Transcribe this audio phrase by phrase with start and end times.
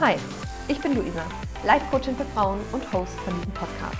[0.00, 0.16] Hi,
[0.68, 1.22] ich bin Luisa,
[1.64, 3.98] Life Coachin für Frauen und Host von diesem Podcast.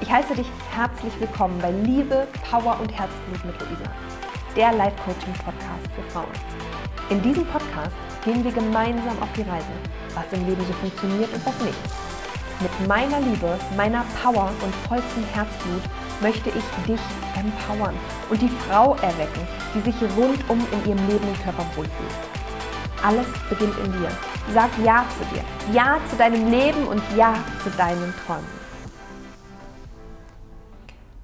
[0.00, 3.90] Ich heiße dich herzlich willkommen bei Liebe, Power und Herzblut mit Luisa,
[4.54, 6.26] der Life Coaching Podcast für Frauen.
[7.08, 9.72] In diesem Podcast gehen wir gemeinsam auf die Reise,
[10.14, 11.78] was im Leben so funktioniert und was nicht.
[12.60, 15.82] Mit meiner Liebe, meiner Power und vollstem Herzblut
[16.20, 17.00] möchte ich dich
[17.36, 17.94] empowern
[18.30, 22.14] und die Frau erwecken, die sich rundum in ihrem Leben und Körper wohlfühlt.
[23.02, 24.10] Alles beginnt in dir.
[24.52, 28.66] Sag Ja zu dir, Ja zu deinem Leben und Ja zu deinen Träumen.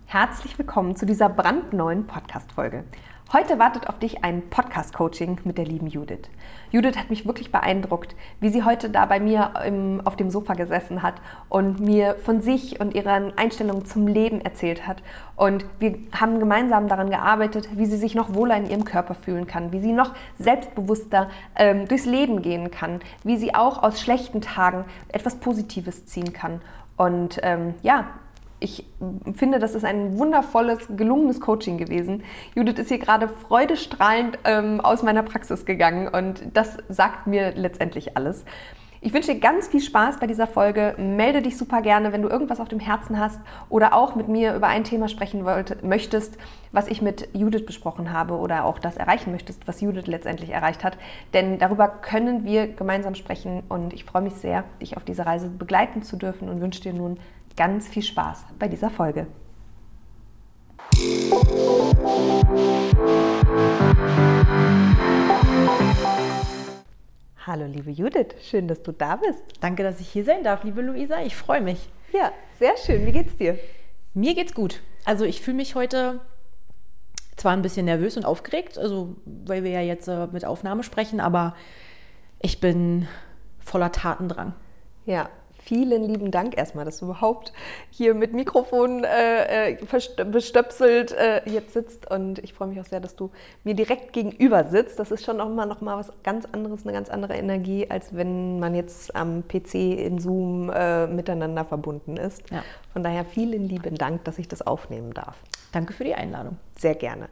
[0.07, 2.85] Herzlich willkommen zu dieser brandneuen Podcast-Folge.
[3.33, 6.29] Heute wartet auf dich ein Podcast-Coaching mit der lieben Judith.
[6.71, 10.53] Judith hat mich wirklich beeindruckt, wie sie heute da bei mir im, auf dem Sofa
[10.53, 11.15] gesessen hat
[11.49, 15.03] und mir von sich und ihren Einstellungen zum Leben erzählt hat.
[15.35, 19.46] Und wir haben gemeinsam daran gearbeitet, wie sie sich noch wohler in ihrem Körper fühlen
[19.46, 24.43] kann, wie sie noch selbstbewusster ähm, durchs Leben gehen kann, wie sie auch aus schlechten
[24.43, 26.61] Tagen etwas Positives ziehen kann.
[26.99, 28.09] Und ähm, ja,
[28.63, 28.87] ich
[29.35, 32.23] finde, das ist ein wundervolles, gelungenes Coaching gewesen.
[32.55, 38.16] Judith ist hier gerade freudestrahlend ähm, aus meiner Praxis gegangen und das sagt mir letztendlich
[38.16, 38.45] alles.
[39.05, 40.95] Ich wünsche dir ganz viel Spaß bei dieser Folge.
[40.96, 44.55] Melde dich super gerne, wenn du irgendwas auf dem Herzen hast oder auch mit mir
[44.55, 46.38] über ein Thema sprechen wollt, möchtest,
[46.71, 50.85] was ich mit Judith besprochen habe oder auch das erreichen möchtest, was Judith letztendlich erreicht
[50.85, 50.99] hat.
[51.35, 55.49] Denn darüber können wir gemeinsam sprechen und ich freue mich sehr, dich auf diese Reise
[55.49, 57.18] begleiten zu dürfen und wünsche dir nun
[57.57, 59.27] ganz viel Spaß bei dieser Folge.
[67.45, 69.43] Hallo liebe Judith, schön, dass du da bist.
[69.61, 71.23] Danke, dass ich hier sein darf, liebe Luisa.
[71.23, 71.89] Ich freue mich.
[72.12, 73.05] Ja, sehr schön.
[73.05, 73.59] Wie geht's dir?
[74.15, 74.81] Mir geht's gut.
[75.05, 76.21] Also ich fühle mich heute
[77.37, 81.19] zwar ein bisschen nervös und aufgeregt, also weil wir ja jetzt äh, mit Aufnahme sprechen,
[81.19, 81.56] aber
[82.41, 83.09] ich bin
[83.59, 84.55] voller Tatendrang.
[85.07, 85.29] Ja,
[85.65, 87.53] vielen lieben Dank erstmal, dass du überhaupt
[87.91, 89.77] hier mit Mikrofon äh, äh
[90.25, 92.11] bestöpselt äh, jetzt sitzt.
[92.11, 93.31] Und ich freue mich auch sehr, dass du
[93.65, 94.99] mir direkt gegenüber sitzt.
[94.99, 98.59] Das ist schon nochmal noch mal was ganz anderes, eine ganz andere Energie, als wenn
[98.61, 102.50] man jetzt am PC in Zoom äh, miteinander verbunden ist.
[102.50, 102.62] Ja.
[102.93, 105.37] Von daher vielen lieben Dank, dass ich das aufnehmen darf.
[105.73, 106.59] Danke für die Einladung.
[106.77, 107.29] Sehr gerne.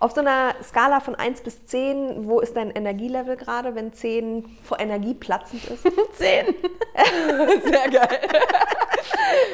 [0.00, 4.44] Auf so einer Skala von 1 bis 10, wo ist dein Energielevel gerade, wenn 10
[4.62, 5.82] vor Energie platzend ist?
[6.12, 6.46] 10.
[7.64, 8.20] Sehr geil.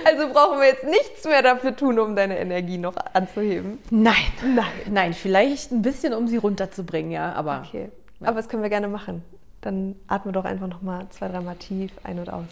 [0.05, 3.78] Also brauchen wir jetzt nichts mehr dafür tun, um deine Energie noch anzuheben?
[3.91, 4.15] Nein.
[4.55, 4.66] Nein.
[4.91, 7.65] Nein, vielleicht ein bisschen, um sie runterzubringen, ja, aber.
[7.66, 7.88] Okay.
[8.21, 8.28] Ja.
[8.28, 9.22] Aber das können wir gerne machen.
[9.62, 12.44] Dann atme doch einfach nochmal zwei, dreimal tief ein und aus.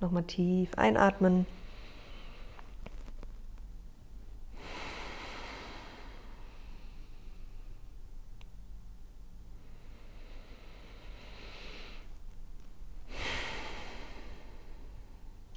[0.00, 1.46] Nochmal tief einatmen.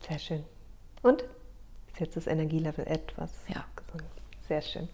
[0.07, 0.43] Sehr schön.
[1.01, 1.23] Und?
[1.87, 3.63] Ist jetzt das Energielevel etwas ja.
[3.75, 4.07] gesunken.
[4.47, 4.89] Sehr schön.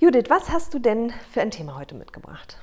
[0.00, 2.58] Judith, was hast du denn für ein Thema heute mitgebracht?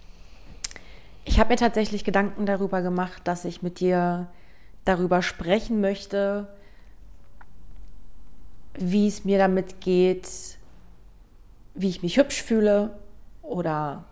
[1.26, 4.28] Ich habe mir tatsächlich Gedanken darüber gemacht, dass ich mit dir
[4.86, 6.48] darüber sprechen möchte,
[8.76, 10.58] wie es mir damit geht,
[11.74, 12.98] wie ich mich hübsch fühle
[13.42, 14.06] oder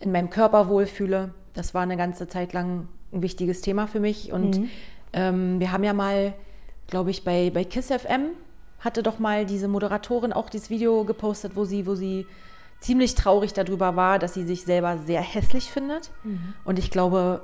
[0.00, 1.34] in meinem Körper wohlfühle.
[1.52, 4.70] Das war eine ganze Zeit lang ein wichtiges Thema für mich und mhm.
[5.16, 6.34] Ähm, wir haben ja mal,
[6.86, 8.30] glaube ich, bei, bei KISS FM
[8.78, 12.26] hatte doch mal diese Moderatorin auch dieses Video gepostet, wo sie, wo sie
[12.80, 16.10] ziemlich traurig darüber war, dass sie sich selber sehr hässlich findet.
[16.22, 16.54] Mhm.
[16.64, 17.42] Und ich glaube,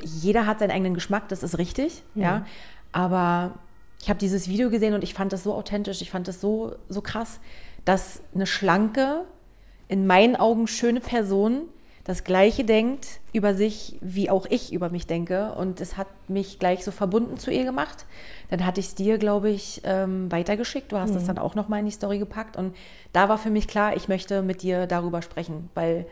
[0.00, 2.22] jeder hat seinen eigenen Geschmack, das ist richtig, mhm.
[2.22, 2.46] ja.
[2.90, 3.52] Aber
[4.00, 6.74] ich habe dieses Video gesehen und ich fand das so authentisch, ich fand das so,
[6.88, 7.38] so krass,
[7.84, 9.24] dass eine schlanke,
[9.88, 11.62] in meinen Augen schöne Person
[12.04, 15.52] das Gleiche denkt über sich, wie auch ich über mich denke.
[15.52, 18.06] Und es hat mich gleich so verbunden zu ihr gemacht.
[18.48, 20.92] Dann hatte ich es dir, glaube ich, weitergeschickt.
[20.92, 21.26] Du hast es mhm.
[21.28, 22.56] dann auch nochmal in die Story gepackt.
[22.56, 22.74] Und
[23.12, 26.06] da war für mich klar, ich möchte mit dir darüber sprechen, weil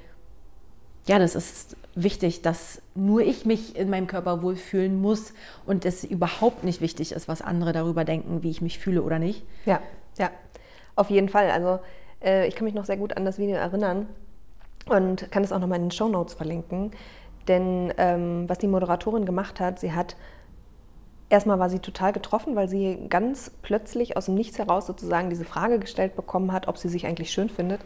[1.06, 5.32] ja, das ist wichtig, dass nur ich mich in meinem Körper wohlfühlen muss
[5.64, 9.18] und es überhaupt nicht wichtig ist, was andere darüber denken, wie ich mich fühle oder
[9.18, 9.42] nicht.
[9.64, 9.80] Ja,
[10.18, 10.30] ja,
[10.96, 11.50] auf jeden Fall.
[11.50, 11.80] Also
[12.22, 14.06] äh, ich kann mich noch sehr gut an das Video erinnern
[14.90, 16.92] und kann es auch nochmal in den Show Notes verlinken.
[17.46, 20.16] Denn ähm, was die Moderatorin gemacht hat, sie hat
[21.30, 25.44] erstmal war sie total getroffen, weil sie ganz plötzlich aus dem Nichts heraus sozusagen diese
[25.44, 27.80] Frage gestellt bekommen hat, ob sie sich eigentlich schön findet.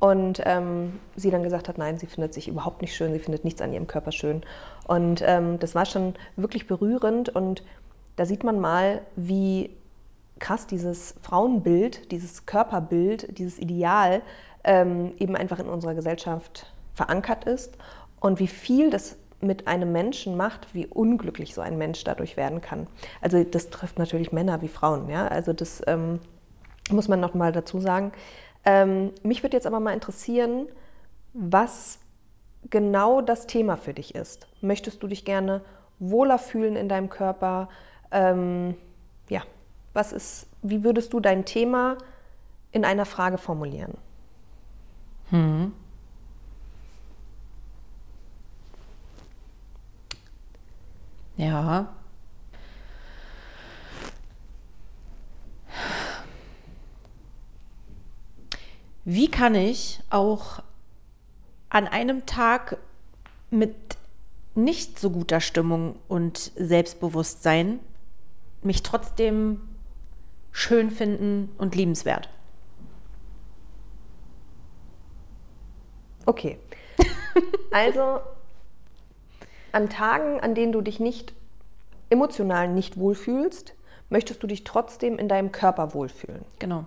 [0.00, 3.44] Und ähm, sie dann gesagt hat, nein, sie findet sich überhaupt nicht schön, sie findet
[3.44, 4.42] nichts an ihrem Körper schön.
[4.86, 7.62] Und ähm, das war schon wirklich berührend und
[8.16, 9.70] da sieht man mal, wie
[10.40, 14.20] krass dieses Frauenbild, dieses Körperbild, dieses Ideal
[14.64, 17.76] ähm, eben einfach in unserer Gesellschaft verankert ist
[18.20, 22.60] und wie viel das mit einem Menschen macht, wie unglücklich so ein Mensch dadurch werden
[22.60, 22.86] kann.
[23.20, 25.28] Also das trifft natürlich Männer wie Frauen, ja.
[25.28, 26.20] Also das ähm,
[26.90, 28.12] muss man noch mal dazu sagen.
[28.64, 30.66] Ähm, mich würde jetzt aber mal interessieren,
[31.34, 31.98] was
[32.70, 34.46] genau das Thema für dich ist.
[34.60, 35.60] Möchtest du dich gerne
[35.98, 37.68] wohler fühlen in deinem Körper?
[38.10, 38.74] Ähm,
[39.28, 39.42] ja,
[39.92, 41.98] was ist, wie würdest du dein Thema
[42.72, 43.94] in einer Frage formulieren?
[45.34, 45.72] Hm.
[51.36, 51.92] Ja.
[59.04, 60.62] Wie kann ich auch
[61.68, 62.78] an einem Tag
[63.50, 63.74] mit
[64.54, 67.80] nicht so guter Stimmung und Selbstbewusstsein
[68.62, 69.60] mich trotzdem
[70.52, 72.28] schön finden und liebenswert?
[76.26, 76.58] Okay.
[77.72, 78.20] Also
[79.72, 81.32] an Tagen, an denen du dich nicht
[82.08, 83.74] emotional nicht wohlfühlst,
[84.08, 86.44] möchtest du dich trotzdem in deinem Körper wohlfühlen.
[86.60, 86.86] Genau.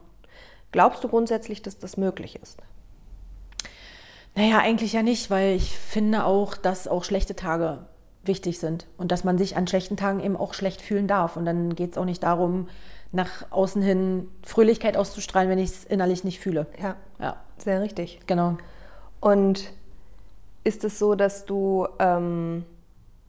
[0.72, 2.60] Glaubst du grundsätzlich, dass das möglich ist?
[4.36, 7.80] Naja, eigentlich ja nicht, weil ich finde auch, dass auch schlechte Tage
[8.24, 11.38] wichtig sind und dass man sich an schlechten Tagen eben auch schlecht fühlen darf.
[11.38, 12.69] Und dann geht es auch nicht darum,
[13.12, 16.68] nach außen hin Fröhlichkeit auszustrahlen, wenn ich es innerlich nicht fühle.
[16.81, 18.19] Ja, ja, sehr richtig.
[18.28, 18.57] Genau.
[19.19, 19.72] Und
[20.64, 22.66] ist es so, dass du ähm,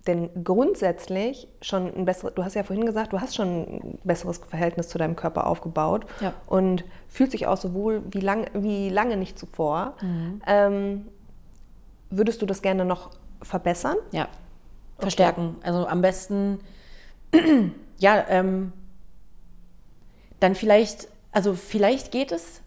[0.08, 4.38] denn grundsätzlich schon ein besseres, du hast ja vorhin gesagt, du hast schon ein besseres
[4.38, 6.32] Verhältnis zu deinem Körper aufgebaut ja.
[6.46, 9.94] und fühlst dich auch so wohl wie, lang, wie lange nicht zuvor.
[10.00, 10.42] Mhm.
[10.46, 11.08] Ähm,
[12.10, 13.10] würdest du das gerne noch
[13.42, 13.96] verbessern?
[14.12, 14.28] Ja,
[14.98, 15.56] verstärken.
[15.58, 15.68] Okay.
[15.68, 16.60] Also am besten,
[17.98, 18.72] ja, ähm,
[20.40, 22.62] dann vielleicht, also vielleicht geht es,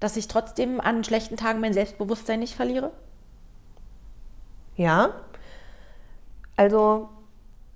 [0.00, 2.90] dass ich trotzdem an schlechten Tagen mein Selbstbewusstsein nicht verliere.
[4.76, 5.14] Ja,
[6.56, 7.08] also,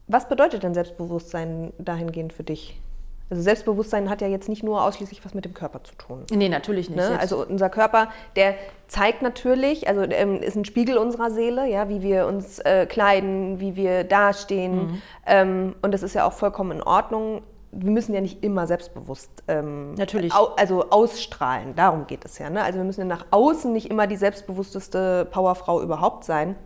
[0.07, 2.81] was bedeutet denn Selbstbewusstsein dahingehend für dich?
[3.29, 6.25] Also Selbstbewusstsein hat ja jetzt nicht nur ausschließlich was mit dem Körper zu tun.
[6.33, 6.99] Nee, natürlich nicht.
[6.99, 7.17] Ne?
[7.21, 8.57] Also unser Körper, der
[8.89, 13.61] zeigt natürlich, also ähm, ist ein Spiegel unserer Seele, ja, wie wir uns äh, kleiden,
[13.61, 14.75] wie wir dastehen.
[14.75, 15.03] Mhm.
[15.27, 17.43] Ähm, und das ist ja auch vollkommen in Ordnung.
[17.73, 20.33] Wir müssen ja nicht immer selbstbewusst ähm, natürlich.
[20.35, 21.75] Au, also ausstrahlen.
[21.77, 22.51] Darum geht es ja.
[22.51, 22.63] Ne?
[22.63, 26.57] Also wir müssen ja nach außen nicht immer die selbstbewussteste Powerfrau überhaupt sein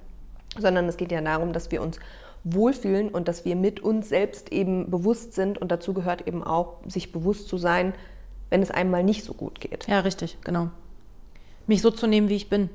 [0.58, 1.98] sondern es geht ja darum, dass wir uns
[2.44, 6.76] wohlfühlen und dass wir mit uns selbst eben bewusst sind und dazu gehört eben auch,
[6.86, 7.94] sich bewusst zu sein,
[8.50, 9.86] wenn es einem mal nicht so gut geht.
[9.88, 10.68] Ja, richtig, genau.
[11.66, 12.68] Mich so zu nehmen, wie ich bin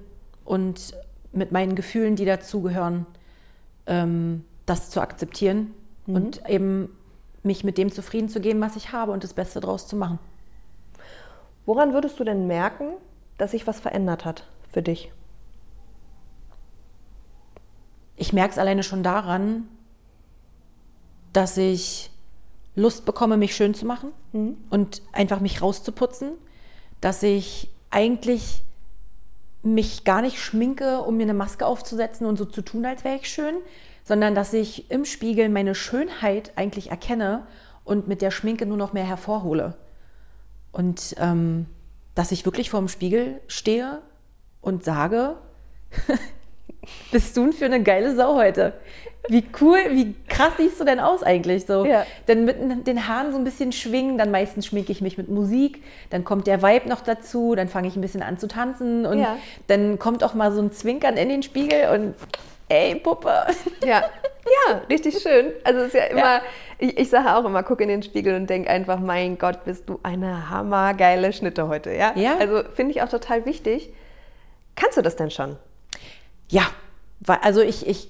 [0.44, 0.96] und
[1.32, 3.06] mit meinen Gefühlen, die dazugehören,
[3.86, 5.74] ähm, das zu akzeptieren
[6.08, 6.16] mhm.
[6.16, 6.90] und eben
[7.44, 10.20] mich mit dem zufrieden zu geben, was ich habe und das Beste daraus zu machen.
[11.66, 12.94] Woran würdest du denn merken,
[13.38, 15.12] dass sich was verändert hat für dich?
[18.20, 19.68] ich merke es alleine schon daran,
[21.34, 22.12] dass ich
[22.76, 24.58] Lust bekomme, mich schön zu machen mhm.
[24.70, 26.34] und einfach mich rauszuputzen,
[27.02, 28.62] dass ich eigentlich
[29.64, 33.16] mich gar nicht schminke, um mir eine Maske aufzusetzen und so zu tun, als wäre
[33.16, 33.56] ich schön,
[34.10, 37.44] sondern dass ich im Spiegel meine Schönheit eigentlich erkenne
[37.84, 39.76] und mit der Schminke nur noch mehr hervorhole.
[40.72, 41.68] Und ähm,
[42.16, 44.02] dass ich wirklich vor dem Spiegel stehe
[44.62, 45.36] und sage,
[47.12, 48.74] bist du für eine geile Sau heute?
[49.28, 51.86] Wie cool, wie krass siehst du denn aus eigentlich so?
[51.86, 52.04] Ja.
[52.26, 55.84] Dann mit den Haaren so ein bisschen schwingen, dann meistens schminke ich mich mit Musik,
[56.10, 59.20] dann kommt der Vibe noch dazu, dann fange ich ein bisschen an zu tanzen und
[59.20, 59.38] ja.
[59.68, 62.16] dann kommt auch mal so ein Zwinkern in den Spiegel und
[62.70, 63.46] ey, Puppe.
[63.84, 64.04] Ja,
[64.46, 65.54] ja, richtig schön.
[65.64, 66.42] Also es ist ja immer, ja.
[66.78, 69.90] Ich, ich sage auch immer, guck in den Spiegel und denk einfach, mein Gott, bist
[69.90, 72.14] du eine hammergeile Schnitte heute, ja?
[72.16, 72.38] Ja.
[72.38, 73.92] Also finde ich auch total wichtig.
[74.76, 75.58] Kannst du das denn schon?
[76.50, 76.64] Ja,
[77.42, 78.10] also ich, ich,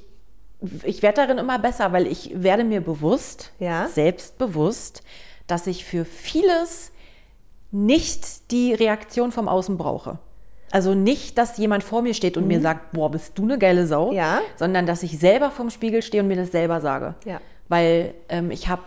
[0.83, 3.87] ich werde darin immer besser, weil ich werde mir bewusst, ja?
[3.87, 5.03] selbstbewusst,
[5.47, 6.91] dass ich für vieles
[7.71, 10.19] nicht die Reaktion vom Außen brauche.
[10.71, 12.49] Also nicht, dass jemand vor mir steht und mhm.
[12.49, 14.39] mir sagt, boah, bist du eine geile Sau, ja.
[14.55, 17.15] sondern dass ich selber vom Spiegel stehe und mir das selber sage.
[17.25, 17.41] Ja.
[17.67, 18.83] Weil ähm, ich habe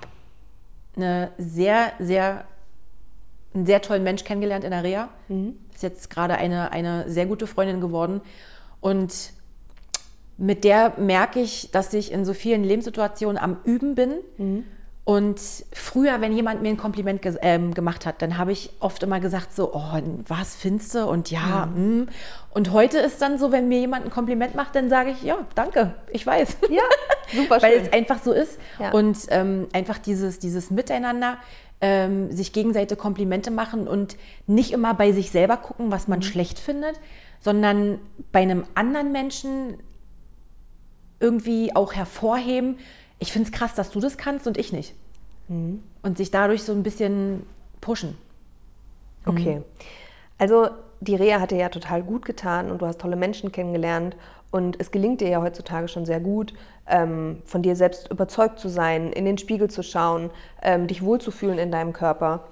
[0.96, 2.44] eine sehr, sehr,
[3.54, 5.08] einen sehr tollen Mensch kennengelernt in der Reha.
[5.28, 5.56] Mhm.
[5.74, 8.20] Ist jetzt gerade eine, eine sehr gute Freundin geworden.
[8.80, 9.32] Und
[10.36, 14.64] mit der merke ich, dass ich in so vielen Lebenssituationen am Üben bin mhm.
[15.04, 15.40] Und
[15.72, 19.18] früher, wenn jemand mir ein Kompliment ge ähm, gemacht hat, dann habe ich oft immer
[19.18, 21.06] gesagt so, oh, was findest du?
[21.06, 22.06] Und ja, mhm.
[22.50, 25.38] und heute ist dann so, wenn mir jemand ein Kompliment macht, dann sage ich, ja,
[25.56, 26.56] danke, ich weiß.
[26.70, 26.82] Ja,
[27.34, 27.68] super schön.
[27.68, 28.60] Weil es einfach so ist.
[28.78, 28.92] Ja.
[28.92, 31.38] Und ähm, einfach dieses, dieses Miteinander,
[31.80, 34.16] ähm, sich gegenseitig Komplimente machen und
[34.46, 36.22] nicht immer bei sich selber gucken, was man mhm.
[36.22, 37.00] schlecht findet,
[37.40, 37.98] sondern
[38.30, 39.78] bei einem anderen Menschen
[41.18, 42.78] irgendwie auch hervorheben,
[43.22, 44.94] ich finde es krass, dass du das kannst und ich nicht.
[45.48, 45.82] Mhm.
[46.02, 47.46] Und sich dadurch so ein bisschen
[47.80, 48.18] pushen.
[49.24, 49.56] Okay.
[49.56, 49.64] Mhm.
[50.38, 54.16] Also die Reha hat dir ja total gut getan und du hast tolle Menschen kennengelernt
[54.50, 56.52] und es gelingt dir ja heutzutage schon sehr gut,
[56.88, 61.58] ähm, von dir selbst überzeugt zu sein, in den Spiegel zu schauen, ähm, dich wohlzufühlen
[61.58, 62.48] in deinem Körper.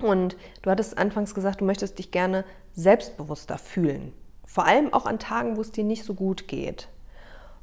[0.00, 4.12] Und du hattest anfangs gesagt, du möchtest dich gerne selbstbewusster fühlen.
[4.46, 6.88] Vor allem auch an Tagen, wo es dir nicht so gut geht.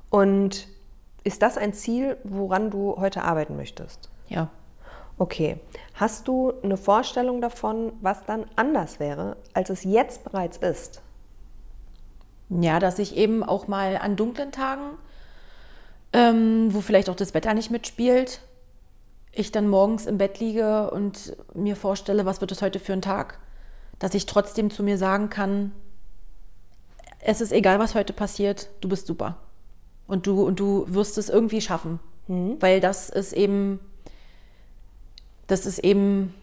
[0.09, 0.67] Und
[1.25, 4.09] ist das ein Ziel, woran du heute arbeiten möchtest?
[4.29, 4.49] Ja.
[5.17, 5.59] Okay.
[5.95, 11.01] Hast du eine Vorstellung davon, was dann anders wäre, als es jetzt bereits ist?
[12.49, 14.97] Ja, dass ich eben auch mal an dunklen Tagen,
[16.13, 18.41] ähm, wo vielleicht auch das Wetter nicht mitspielt,
[19.31, 23.01] ich dann morgens im Bett liege und mir vorstelle, was wird es heute für ein
[23.01, 23.39] Tag,
[23.97, 25.71] dass ich trotzdem zu mir sagen kann,
[27.19, 29.37] es ist egal, was heute passiert, du bist super.
[30.07, 31.99] Und du, und du wirst es irgendwie schaffen.
[32.27, 32.57] Mhm.
[32.59, 33.79] Weil das ist eben,
[35.47, 36.33] das ist eben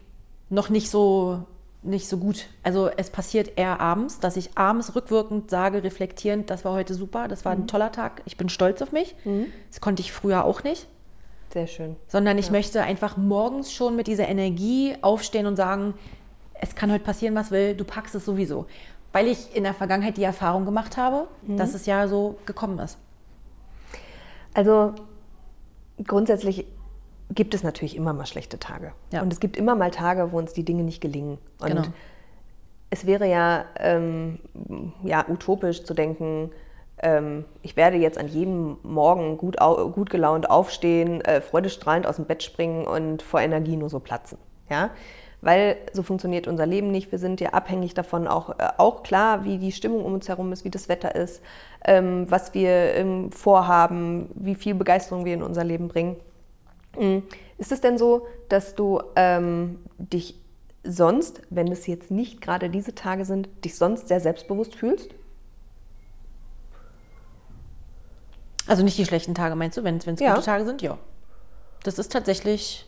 [0.49, 1.43] noch nicht so,
[1.81, 2.47] nicht so gut.
[2.63, 7.27] Also es passiert eher abends, dass ich abends rückwirkend sage, reflektierend, das war heute super,
[7.27, 7.63] das war mhm.
[7.63, 9.15] ein toller Tag, ich bin stolz auf mich.
[9.25, 9.47] Mhm.
[9.69, 10.87] Das konnte ich früher auch nicht.
[11.51, 11.95] Sehr schön.
[12.07, 12.51] Sondern ich ja.
[12.51, 15.93] möchte einfach morgens schon mit dieser Energie aufstehen und sagen,
[16.59, 18.65] es kann heute passieren, was will, du packst es sowieso.
[19.11, 21.57] Weil ich in der Vergangenheit die Erfahrung gemacht habe, mhm.
[21.57, 22.97] dass es ja so gekommen ist.
[24.53, 24.93] Also
[26.05, 26.65] grundsätzlich
[27.29, 28.93] gibt es natürlich immer mal schlechte Tage.
[29.11, 29.21] Ja.
[29.21, 31.37] Und es gibt immer mal Tage, wo uns die Dinge nicht gelingen.
[31.59, 31.83] Und genau.
[32.89, 34.39] es wäre ja, ähm,
[35.03, 36.51] ja utopisch zu denken,
[36.99, 39.57] ähm, ich werde jetzt an jedem Morgen gut,
[39.93, 44.37] gut gelaunt aufstehen, äh, freudestrahlend aus dem Bett springen und vor Energie nur so platzen.
[44.69, 44.91] Ja?
[45.43, 47.11] Weil so funktioniert unser Leben nicht.
[47.11, 50.51] Wir sind ja abhängig davon, auch, äh, auch klar, wie die Stimmung um uns herum
[50.53, 51.41] ist, wie das Wetter ist,
[51.85, 56.15] ähm, was wir ähm, vorhaben, wie viel Begeisterung wir in unser Leben bringen.
[56.97, 57.23] Mhm.
[57.57, 60.39] Ist es denn so, dass du ähm, dich
[60.83, 65.09] sonst, wenn es jetzt nicht gerade diese Tage sind, dich sonst sehr selbstbewusst fühlst?
[68.65, 70.33] Also nicht die schlechten Tage, meinst du, wenn es ja.
[70.33, 70.81] gute Tage sind?
[70.81, 70.97] Ja.
[71.83, 72.85] Das ist tatsächlich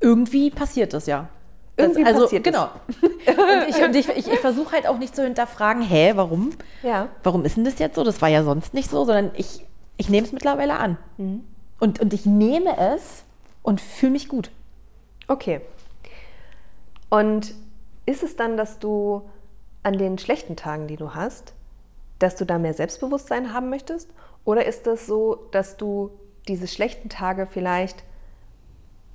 [0.00, 1.28] irgendwie passiert das ja.
[1.76, 2.64] Irgendwie das, also, passiert genau.
[3.26, 6.50] und ich, und ich, ich, ich versuche halt auch nicht zu hinterfragen, hä, warum?
[6.82, 7.08] Ja.
[7.22, 8.02] Warum ist denn das jetzt so?
[8.02, 9.64] Das war ja sonst nicht so, sondern ich,
[9.96, 10.98] ich nehme es mittlerweile an.
[11.16, 11.44] Mhm.
[11.78, 13.22] Und, und ich nehme es
[13.62, 14.50] und fühle mich gut.
[15.28, 15.60] Okay.
[17.10, 17.54] Und
[18.06, 19.22] ist es dann, dass du
[19.82, 21.54] an den schlechten Tagen, die du hast,
[22.18, 24.10] dass du da mehr Selbstbewusstsein haben möchtest?
[24.44, 26.10] Oder ist es so, dass du
[26.48, 28.02] diese schlechten Tage vielleicht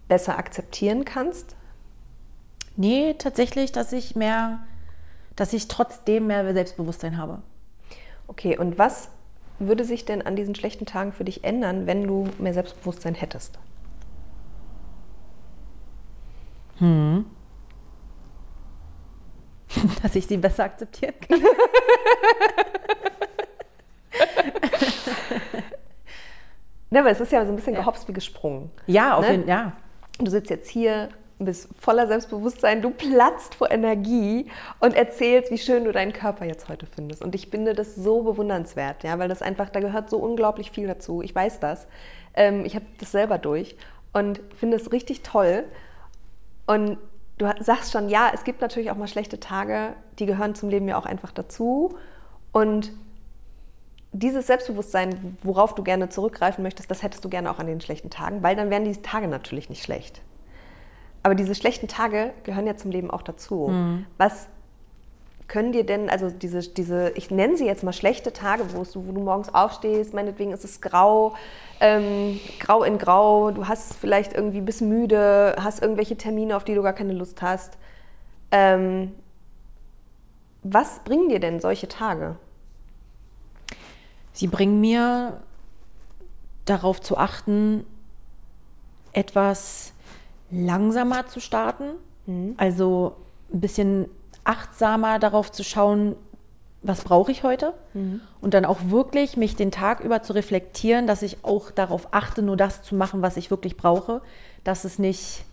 [0.08, 1.56] besser akzeptieren kannst?
[2.76, 4.66] Nee, tatsächlich, dass ich mehr,
[5.36, 7.42] dass ich trotzdem mehr Selbstbewusstsein habe.
[8.28, 9.10] Okay, und was
[9.60, 13.60] würde sich denn an diesen schlechten Tagen für dich ändern, wenn du mehr Selbstbewusstsein hättest?
[16.78, 17.26] Hm.
[20.02, 21.42] Dass ich sie besser akzeptieren kann.
[26.90, 27.80] ne, aber es ist ja so ein bisschen ja.
[27.82, 28.72] gehopst wie gesprungen.
[28.88, 29.32] Ja, auf ne?
[29.32, 29.50] jeden Fall.
[29.50, 29.74] Ja.
[30.20, 34.48] Du sitzt jetzt hier, bist voller Selbstbewusstsein, du platzt vor Energie
[34.80, 37.22] und erzählst, wie schön du deinen Körper jetzt heute findest.
[37.22, 40.88] Und ich finde das so bewundernswert, ja, weil das einfach, da gehört so unglaublich viel
[40.88, 41.22] dazu.
[41.22, 41.88] Ich weiß das.
[42.34, 43.76] Ähm, ich habe das selber durch
[44.14, 45.66] und finde es richtig toll.
[46.66, 46.98] Und
[47.38, 50.88] du sagst schon, ja, es gibt natürlich auch mal schlechte Tage, die gehören zum Leben
[50.88, 51.98] ja auch einfach dazu.
[52.52, 52.92] Und
[54.14, 58.10] dieses Selbstbewusstsein, worauf du gerne zurückgreifen möchtest, das hättest du gerne auch an den schlechten
[58.10, 60.22] Tagen, weil dann wären diese Tage natürlich nicht schlecht.
[61.24, 63.70] Aber diese schlechten Tage gehören ja zum Leben auch dazu.
[63.70, 64.06] Mhm.
[64.18, 64.48] Was
[65.48, 69.08] können dir denn, also diese, diese, ich nenne sie jetzt mal schlechte Tage, wo, du,
[69.08, 71.36] wo du morgens aufstehst, meinetwegen ist es grau,
[71.80, 76.76] ähm, grau in grau, du hast vielleicht irgendwie bist müde, hast irgendwelche Termine, auf die
[76.76, 77.78] du gar keine Lust hast.
[78.52, 79.12] Ähm,
[80.64, 82.38] was bringen dir denn solche Tage?
[84.34, 85.42] Sie bringen mir
[86.66, 87.86] darauf zu achten,
[89.14, 89.94] etwas
[90.50, 91.86] langsamer zu starten,
[92.26, 92.56] mhm.
[92.58, 93.16] also
[93.54, 94.10] ein bisschen
[94.44, 96.16] achtsamer darauf zu schauen,
[96.82, 97.74] was brauche ich heute?
[97.94, 98.22] Mhm.
[98.42, 102.42] Und dann auch wirklich mich den Tag über zu reflektieren, dass ich auch darauf achte,
[102.42, 104.22] nur das zu machen, was ich wirklich brauche,
[104.64, 105.46] dass es nicht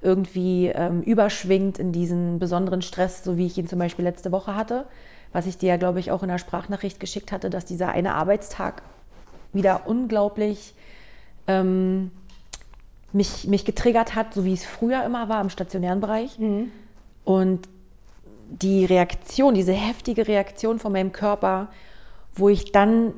[0.00, 4.56] irgendwie ähm, überschwingt in diesen besonderen Stress, so wie ich ihn zum Beispiel letzte Woche
[4.56, 4.86] hatte,
[5.32, 8.14] was ich dir ja, glaube ich, auch in der Sprachnachricht geschickt hatte, dass dieser eine
[8.14, 8.82] Arbeitstag
[9.52, 10.74] wieder unglaublich
[11.46, 12.10] ähm,
[13.12, 16.38] mich, mich getriggert hat, so wie es früher immer war im stationären Bereich.
[16.38, 16.70] Mhm.
[17.24, 17.68] Und
[18.48, 21.68] die Reaktion, diese heftige Reaktion von meinem Körper,
[22.34, 23.12] wo ich dann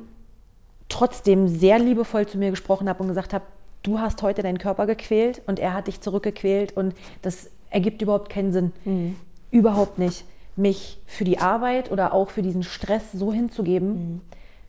[0.89, 3.45] trotzdem sehr liebevoll zu mir gesprochen habe und gesagt habe,
[3.83, 8.29] du hast heute deinen Körper gequält und er hat dich zurückgequält und das ergibt überhaupt
[8.29, 8.71] keinen Sinn.
[8.85, 9.15] Mhm.
[9.51, 10.25] Überhaupt nicht,
[10.55, 14.21] mich für die Arbeit oder auch für diesen Stress so hinzugeben, mhm.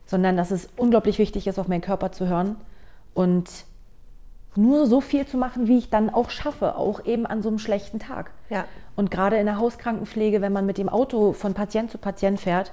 [0.05, 2.55] sondern dass es unglaublich wichtig ist, auf meinen Körper zu hören
[3.13, 3.49] und
[4.55, 7.59] nur so viel zu machen, wie ich dann auch schaffe, auch eben an so einem
[7.59, 8.31] schlechten Tag.
[8.49, 8.65] Ja.
[8.95, 12.71] Und gerade in der Hauskrankenpflege, wenn man mit dem Auto von Patient zu Patient fährt,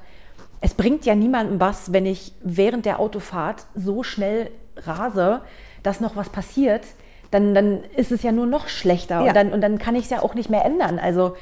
[0.60, 5.42] es bringt ja niemandem was, wenn ich während der Autofahrt so schnell rase,
[5.82, 6.84] dass noch was passiert,
[7.30, 9.28] dann, dann ist es ja nur noch schlechter ja.
[9.28, 10.98] und, dann, und dann kann ich es ja auch nicht mehr ändern.
[10.98, 11.36] Also,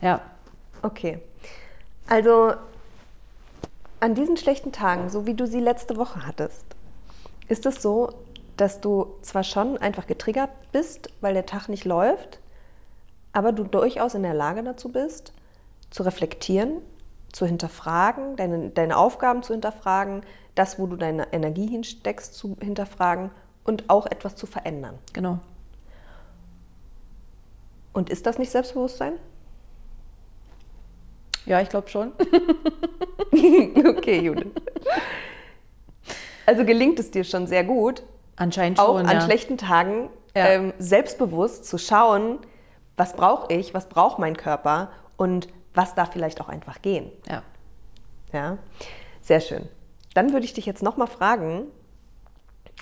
[0.00, 0.20] ja.
[0.82, 1.20] Okay.
[2.06, 2.54] Also
[4.00, 6.64] an diesen schlechten Tagen, so wie du sie letzte Woche hattest,
[7.48, 8.10] ist es so,
[8.56, 12.40] dass du zwar schon einfach getriggert bist, weil der Tag nicht läuft,
[13.32, 15.32] aber du durchaus in der Lage dazu bist,
[15.90, 16.82] zu reflektieren,
[17.32, 20.22] zu hinterfragen, deine, deine Aufgaben zu hinterfragen,
[20.54, 23.30] das, wo du deine Energie hinsteckst, zu hinterfragen
[23.64, 24.98] und auch etwas zu verändern.
[25.12, 25.38] Genau.
[27.92, 29.14] Und ist das nicht Selbstbewusstsein?
[31.48, 32.12] Ja, ich glaube schon.
[33.32, 34.52] okay, Judith.
[36.44, 38.02] Also gelingt es dir schon sehr gut,
[38.36, 39.20] Anscheinend auch schon, an ja.
[39.22, 40.48] schlechten Tagen ja.
[40.48, 42.38] ähm, selbstbewusst zu schauen,
[42.96, 47.10] was brauche ich, was braucht mein Körper und was darf vielleicht auch einfach gehen.
[47.28, 47.42] Ja.
[48.32, 48.58] Ja,
[49.22, 49.68] sehr schön.
[50.14, 51.66] Dann würde ich dich jetzt nochmal fragen,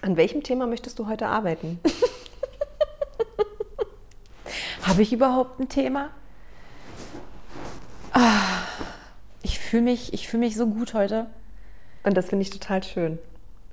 [0.03, 1.81] an welchem Thema möchtest du heute arbeiten?
[4.83, 6.11] Habe ich überhaupt ein Thema?
[9.43, 11.27] Ich fühle mich, fühl mich so gut heute.
[12.03, 13.19] Und das finde ich total schön.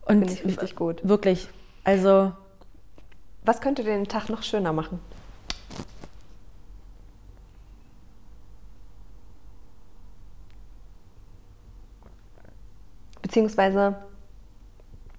[0.05, 1.07] Und finde ich richtig gut.
[1.07, 1.47] Wirklich.
[1.83, 2.33] Also.
[3.45, 4.99] Was könnte den Tag noch schöner machen?
[13.21, 13.95] Beziehungsweise,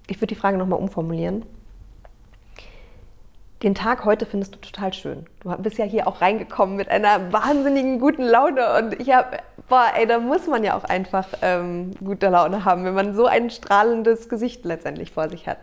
[0.07, 1.45] ich würde die Frage nochmal umformulieren.
[3.65, 5.25] Den Tag heute findest du total schön.
[5.43, 9.39] Du bist ja hier auch reingekommen mit einer wahnsinnigen guten Laune und ich habe,
[9.71, 13.25] boah, ey, da muss man ja auch einfach ähm, gute Laune haben, wenn man so
[13.25, 15.57] ein strahlendes Gesicht letztendlich vor sich hat.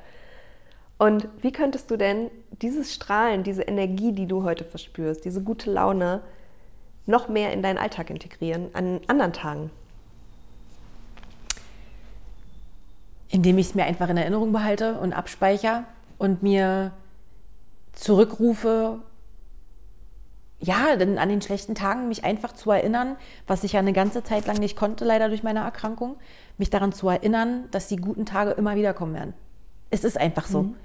[0.97, 2.31] Und wie könntest du denn
[2.63, 6.21] dieses Strahlen, diese Energie, die du heute verspürst, diese gute Laune,
[7.05, 9.69] noch mehr in deinen Alltag integrieren an anderen Tagen?
[13.29, 15.83] Indem ich es mir einfach in Erinnerung behalte und abspeichere
[16.17, 16.93] und mir
[17.93, 18.99] zurückrufe,
[20.60, 23.15] ja, denn an den schlechten Tagen mich einfach zu erinnern,
[23.47, 26.17] was ich ja eine ganze Zeit lang nicht konnte, leider durch meine Erkrankung,
[26.58, 29.34] mich daran zu erinnern, dass die guten Tage immer wieder kommen werden.
[29.89, 30.63] Es ist einfach so.
[30.63, 30.75] Mhm.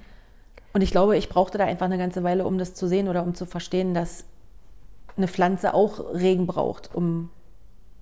[0.73, 3.23] Und ich glaube, ich brauchte da einfach eine ganze Weile, um das zu sehen oder
[3.23, 4.25] um zu verstehen, dass
[5.15, 7.29] eine Pflanze auch Regen braucht, um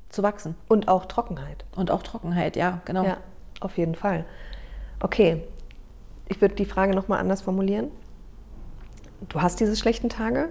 [0.10, 0.56] zu wachsen.
[0.68, 1.65] Und auch Trockenheit.
[1.76, 3.04] Und auch Trockenheit, ja, genau.
[3.04, 3.18] Ja,
[3.60, 4.26] auf jeden Fall.
[5.02, 5.44] Okay,
[6.28, 7.91] ich würde die Frage nochmal anders formulieren.
[9.21, 10.49] Du hast diese schlechten Tage.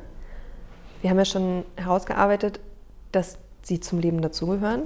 [1.00, 2.60] Wir haben ja schon herausgearbeitet,
[3.12, 4.82] dass sie zum Leben dazugehören,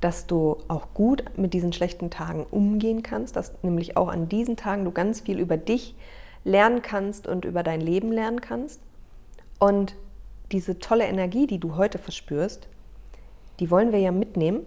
[0.00, 4.56] dass du auch gut mit diesen schlechten Tagen umgehen kannst, dass nämlich auch an diesen
[4.56, 5.94] Tagen du ganz viel über dich
[6.44, 8.80] lernen kannst und über dein Leben lernen kannst.
[9.58, 9.94] Und
[10.50, 12.68] diese tolle Energie, die du heute verspürst,
[13.60, 14.66] die wollen wir ja mitnehmen,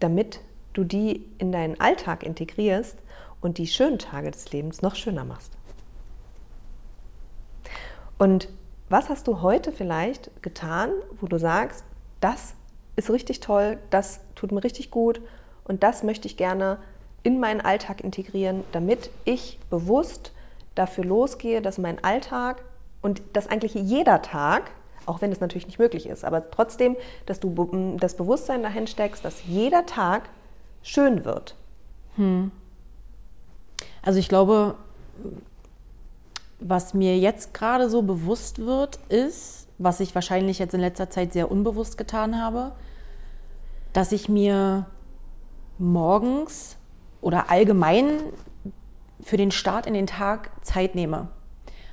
[0.00, 0.40] damit
[0.74, 2.98] du die in deinen Alltag integrierst
[3.40, 5.57] und die schönen Tage des Lebens noch schöner machst.
[8.18, 8.48] Und
[8.88, 11.84] was hast du heute vielleicht getan, wo du sagst,
[12.20, 12.54] das
[12.96, 15.20] ist richtig toll, das tut mir richtig gut
[15.64, 16.78] und das möchte ich gerne
[17.22, 20.32] in meinen Alltag integrieren, damit ich bewusst
[20.74, 22.62] dafür losgehe, dass mein Alltag
[23.02, 24.70] und dass eigentlich jeder Tag,
[25.06, 29.24] auch wenn es natürlich nicht möglich ist, aber trotzdem, dass du das Bewusstsein dahin steckst,
[29.24, 30.28] dass jeder Tag
[30.82, 31.54] schön wird.
[32.16, 32.50] Hm.
[34.02, 34.76] Also ich glaube,
[36.60, 41.32] was mir jetzt gerade so bewusst wird, ist, was ich wahrscheinlich jetzt in letzter Zeit
[41.32, 42.72] sehr unbewusst getan habe,
[43.92, 44.86] dass ich mir
[45.78, 46.76] morgens
[47.20, 48.20] oder allgemein
[49.22, 51.28] für den Start in den Tag Zeit nehme.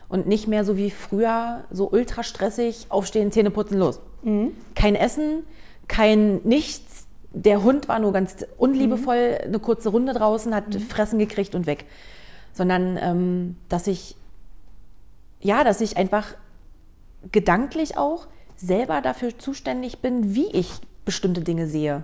[0.08, 4.00] Und nicht mehr so wie früher, so ultra stressig, aufstehen, Zähne putzen, los.
[4.24, 4.52] Mhm.
[4.76, 5.44] Kein Essen,
[5.88, 11.54] kein nichts, der Hund war nur ganz unliebevoll, eine kurze Runde draußen, hat Fressen gekriegt
[11.54, 11.86] und weg.
[12.54, 14.16] Sondern, ähm, dass ich,
[15.46, 16.34] ja, dass ich einfach
[17.32, 20.72] gedanklich auch selber dafür zuständig bin, wie ich
[21.06, 22.04] bestimmte Dinge sehe.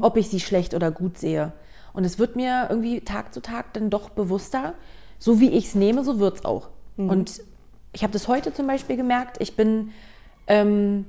[0.00, 1.52] Ob ich sie schlecht oder gut sehe.
[1.92, 4.72] Und es wird mir irgendwie Tag zu Tag dann doch bewusster,
[5.18, 6.68] so wie ich es nehme, so wird es auch.
[6.96, 7.42] Und
[7.92, 9.92] ich habe das heute zum Beispiel gemerkt, ich bin,
[10.46, 11.04] ähm,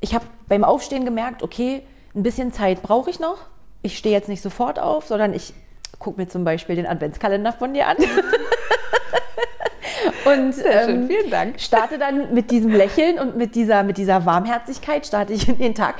[0.00, 1.82] ich habe beim Aufstehen gemerkt, okay,
[2.14, 3.38] ein bisschen Zeit brauche ich noch.
[3.82, 5.52] Ich stehe jetzt nicht sofort auf, sondern ich
[5.98, 7.96] gucke mir zum Beispiel den Adventskalender von dir an.
[10.26, 11.60] Und ähm, vielen Dank.
[11.60, 15.74] starte dann mit diesem Lächeln und mit dieser, mit dieser Warmherzigkeit, starte ich in den
[15.74, 15.96] Tag.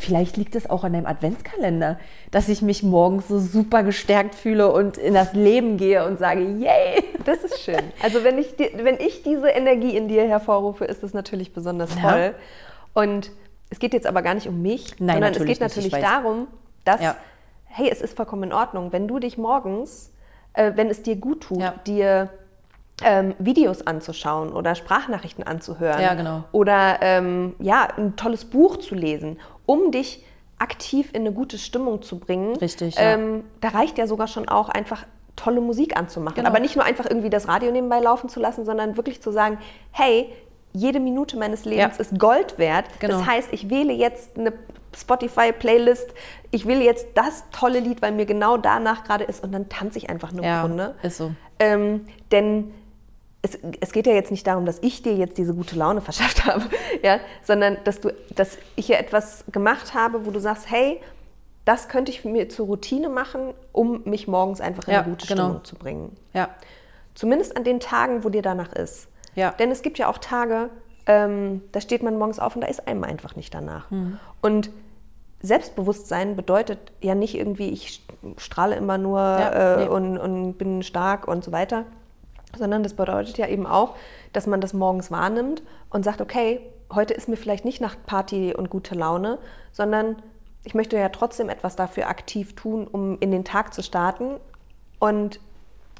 [0.00, 1.98] Vielleicht liegt es auch an deinem Adventskalender,
[2.30, 6.40] dass ich mich morgens so super gestärkt fühle und in das Leben gehe und sage,
[6.42, 7.02] yay!
[7.24, 7.80] Das ist schön.
[8.02, 12.10] Also wenn ich, wenn ich diese Energie in dir hervorrufe, ist das natürlich besonders Ja.
[12.10, 12.34] toll.
[12.92, 13.30] Und
[13.70, 16.48] es geht jetzt aber gar nicht um mich, Nein, sondern es geht natürlich darum,
[16.84, 17.16] dass, Ja.
[17.64, 20.12] hey, es ist vollkommen in Ordnung, wenn du dich morgens,
[20.52, 21.74] äh, wenn es dir gut tut, Ja.
[21.86, 22.28] dir
[23.02, 26.44] ähm, Videos anzuschauen oder Sprachnachrichten anzuhören Ja, genau.
[26.52, 30.24] oder ähm, ja, ein tolles Buch zu lesen, um dich
[30.58, 32.56] aktiv in eine gute Stimmung zu bringen.
[32.56, 33.02] Richtig, ja.
[33.14, 35.04] Ähm, da reicht ja sogar schon auch einfach
[35.36, 36.36] tolle Musik anzumachen.
[36.36, 36.48] Genau.
[36.48, 39.58] Aber nicht nur einfach irgendwie das Radio nebenbei laufen zu lassen, sondern wirklich zu sagen,
[39.90, 40.32] hey,
[40.72, 42.00] jede Minute meines Lebens Ja.
[42.00, 42.86] ist Gold wert.
[43.00, 43.18] Genau.
[43.18, 44.52] Das heißt, ich wähle jetzt eine
[44.96, 46.14] Spotify-Playlist,
[46.50, 49.98] ich wähle jetzt das tolle Lied, weil mir genau danach gerade ist und dann tanze
[49.98, 50.94] ich einfach eine Ja, Runde.
[51.02, 51.32] ist so.
[51.58, 52.72] Ähm, denn
[53.44, 56.46] es, es geht ja jetzt nicht darum, dass ich dir jetzt diese gute Laune verschafft
[56.46, 56.64] habe,
[57.02, 61.00] ja, sondern dass, du, dass ich hier etwas gemacht habe, wo du sagst, hey,
[61.64, 65.26] das könnte ich mir zur Routine machen, um mich morgens einfach in Ja, eine gute
[65.26, 65.44] genau.
[65.44, 66.16] Stimmung zu bringen.
[66.32, 66.48] Ja,
[67.14, 69.06] Zumindest an den Tagen, wo dir danach ist.
[69.36, 69.52] Ja.
[69.52, 70.68] Denn es gibt ja auch Tage,
[71.06, 73.88] ähm, da steht man morgens auf und da ist einem einfach nicht danach.
[73.90, 74.18] Mhm.
[74.42, 74.70] Und
[75.40, 78.02] Selbstbewusstsein bedeutet ja nicht irgendwie, ich
[78.38, 79.88] strahle immer nur Ja, äh, nee.
[79.88, 81.84] und, und bin stark und so weiter,
[82.56, 83.96] sondern das bedeutet ja eben auch,
[84.32, 86.60] dass man das morgens wahrnimmt und sagt, okay,
[86.92, 89.38] heute ist mir vielleicht nicht nach Party und gute Laune,
[89.72, 90.16] sondern
[90.64, 94.36] ich möchte ja trotzdem etwas dafür aktiv tun, um in den Tag zu starten
[94.98, 95.40] und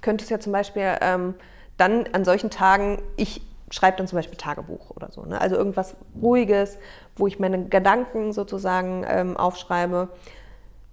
[0.00, 1.34] könnte es ja zum Beispiel ähm,
[1.76, 5.22] dann an solchen Tagen, ich schreibe dann zum Beispiel Tagebuch oder so.
[5.24, 5.40] Ne?
[5.40, 6.78] Also irgendwas Ruhiges,
[7.16, 10.08] wo ich meine Gedanken sozusagen ähm, aufschreibe.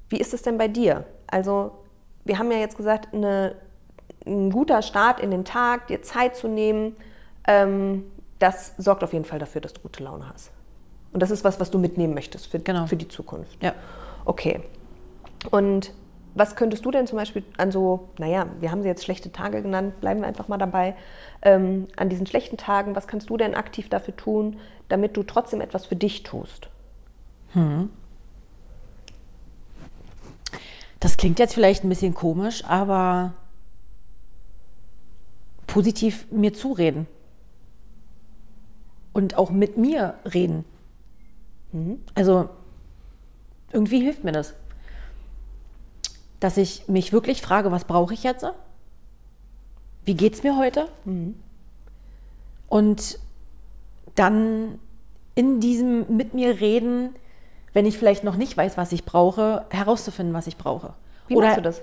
[0.09, 1.05] Wie ist es denn bei dir?
[1.27, 1.71] Also
[2.25, 3.55] wir haben ja jetzt gesagt, eine,
[4.25, 6.95] ein guter Start in den Tag, dir Zeit zu nehmen,
[7.47, 8.03] ähm,
[8.39, 10.51] das sorgt auf jeden Fall dafür, dass du gute Laune hast.
[11.13, 12.85] Und das ist was, was du mitnehmen möchtest für, Genau.
[12.87, 13.61] für die Zukunft.
[13.63, 13.73] ja.
[14.25, 14.61] Okay.
[15.49, 15.93] Und
[16.35, 19.61] was könntest du denn zum Beispiel an so, naja, wir haben sie jetzt schlechte Tage
[19.61, 20.95] genannt, bleiben wir einfach mal dabei,
[21.41, 25.59] ähm, an diesen schlechten Tagen, was kannst du denn aktiv dafür tun, damit du trotzdem
[25.59, 26.69] etwas für dich tust?
[30.99, 33.33] Das klingt jetzt vielleicht ein bisschen komisch, aber
[35.71, 37.07] positiv mir zureden.
[39.13, 40.65] Und auch mit mir reden.
[42.13, 42.49] Also
[43.71, 44.53] irgendwie hilft mir das.
[46.41, 48.45] Dass ich mich wirklich frage, was brauche ich jetzt?
[50.03, 50.89] Wie geht es mir heute?
[52.67, 53.19] Und
[54.15, 54.77] dann
[55.35, 57.15] in diesem mit mir reden,
[57.71, 60.95] wenn ich vielleicht noch nicht weiß, was ich brauche, herauszufinden, was ich brauche.
[61.27, 61.81] Wie machst du das?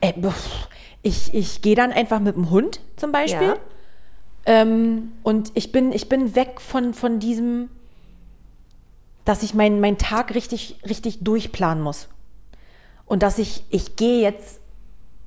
[0.00, 0.68] Äh, pff,
[1.02, 3.48] ich ich gehe dann einfach mit dem Hund zum Beispiel.
[3.48, 3.56] Ja.
[4.48, 7.68] Ähm, und ich bin, ich bin weg von, von diesem,
[9.26, 12.08] dass ich meinen meinen Tag richtig, richtig durchplanen muss.
[13.04, 14.60] Und dass ich, ich gehe jetzt,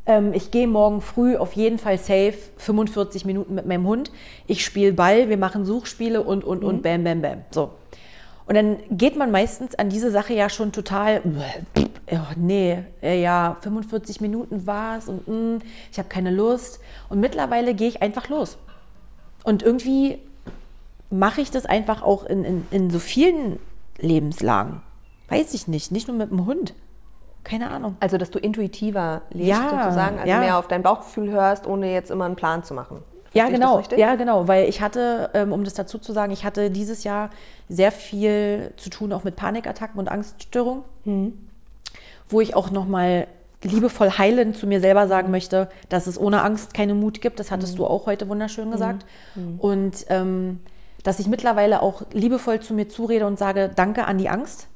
[0.07, 4.11] ähm, ich gehe morgen früh auf jeden Fall safe 45 Minuten mit meinem Hund.
[4.47, 7.45] Ich spiele Ball, wir machen Suchspiele und, und, und bam, bam, bam.
[7.51, 7.69] So.
[8.45, 11.21] Und dann geht man meistens an diese Sache ja schon total,
[12.11, 15.59] oh, nee, äh, ja, 45 Minuten war's und mm,
[15.91, 16.79] ich habe keine Lust.
[17.09, 18.57] Und mittlerweile gehe ich einfach los.
[19.43, 20.19] Und irgendwie
[21.09, 23.59] mache ich das einfach auch in, in, in so vielen
[23.99, 24.81] Lebenslagen.
[25.29, 26.73] Weiß ich nicht, nicht nur mit dem Hund.
[27.43, 27.97] Keine Ahnung.
[27.99, 30.39] Also, dass du intuitiver lebst Ja, sozusagen, also ja.
[30.39, 33.01] mehr auf dein Bauchgefühl hörst, ohne jetzt immer einen Plan zu machen.
[33.33, 33.81] Ja, genau.
[33.95, 34.47] Ja, genau.
[34.47, 37.29] Weil ich hatte, ähm, um das dazu zu sagen, ich hatte dieses Jahr
[37.69, 40.83] sehr viel zu tun auch mit Panikattacken und Angststörungen,
[42.29, 43.27] wo ich auch nochmal
[43.63, 47.39] liebevoll heilend zu mir selber sagen möchte, dass es ohne Angst keinen Mut gibt.
[47.39, 49.05] Das hattest du auch heute wunderschön gesagt.
[49.59, 50.59] Und ähm,
[51.03, 54.67] dass ich mittlerweile auch liebevoll zu mir zurede und sage, danke an die Angst.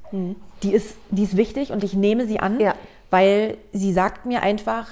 [0.64, 2.76] Die, ist, die ist wichtig und ich nehme sie an, Ja.
[3.10, 4.88] weil sie sagt mir einfach,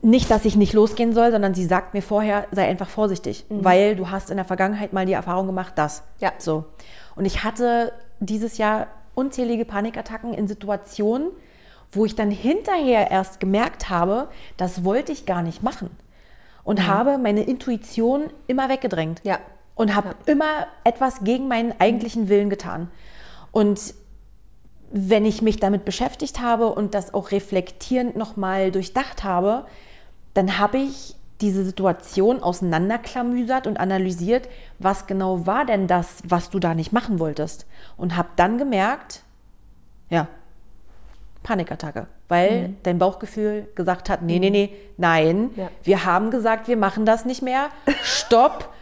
[0.00, 3.96] nicht, dass ich nicht losgehen soll, sondern sie sagt mir vorher, sei einfach vorsichtig, weil
[3.96, 6.04] du hast in der Vergangenheit mal die Erfahrung gemacht, dass.
[6.20, 6.32] Ja.
[6.38, 6.66] So.
[7.16, 11.30] Und ich hatte dieses Jahr unzählige Panikattacken in Situationen,
[11.90, 15.90] wo ich dann hinterher erst gemerkt habe, das wollte ich gar nicht machen.
[16.62, 16.86] Und mhm.
[16.86, 19.20] habe meine Intuition immer weggedrängt.
[19.24, 19.40] Ja.
[19.74, 20.14] Und habe ja.
[20.26, 22.88] immer etwas gegen meinen eigentlichen Willen getan.
[23.50, 23.94] Und
[24.90, 29.66] wenn ich mich damit beschäftigt habe und das auch reflektierend nochmal durchdacht habe,
[30.38, 34.48] dann habe ich diese Situation auseinanderklamüsert und analysiert,
[34.78, 37.66] was genau war denn das, was du da nicht machen wolltest.
[37.96, 39.22] Und habe dann gemerkt,
[40.10, 40.28] ja,
[41.42, 42.76] Panikattacke, weil mhm.
[42.84, 45.70] dein Bauchgefühl gesagt hat, nee, nee, nee, nein, ja.
[45.82, 47.70] wir haben gesagt, wir machen das nicht mehr.
[48.04, 48.72] Stopp.